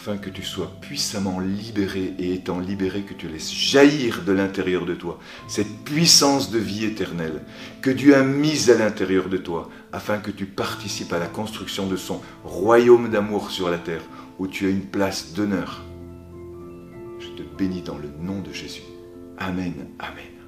Afin 0.03 0.19
que 0.19 0.31
tu 0.31 0.43
sois 0.43 0.73
puissamment 0.81 1.39
libéré 1.39 2.15
et 2.19 2.35
étant 2.35 2.59
libéré, 2.59 3.03
que 3.03 3.15
tu 3.15 3.29
laisses 3.29 3.53
jaillir 3.53 4.25
de 4.25 4.33
l'intérieur 4.33 4.85
de 4.85 4.95
toi 4.95 5.21
cette 5.47 5.85
puissance 5.85 6.51
de 6.51 6.59
vie 6.59 6.87
éternelle 6.87 7.45
que 7.81 7.91
Dieu 7.91 8.17
a 8.17 8.25
mise 8.25 8.69
à 8.69 8.77
l'intérieur 8.77 9.29
de 9.29 9.37
toi, 9.37 9.71
afin 9.93 10.19
que 10.19 10.33
tu 10.33 10.45
participes 10.45 11.13
à 11.13 11.21
la 11.21 11.29
construction 11.29 11.87
de 11.87 11.95
son 11.95 12.21
royaume 12.43 13.11
d'amour 13.11 13.53
sur 13.53 13.71
la 13.71 13.79
terre, 13.79 14.03
où 14.41 14.49
tu 14.49 14.67
as 14.67 14.71
une 14.71 14.87
place 14.87 15.35
d'honneur. 15.35 15.85
Je 17.21 17.29
te 17.29 17.43
bénis 17.57 17.83
dans 17.83 17.99
le 17.99 18.09
nom 18.21 18.41
de 18.41 18.53
Jésus. 18.53 18.83
Amen, 19.39 19.87
Amen. 20.01 20.42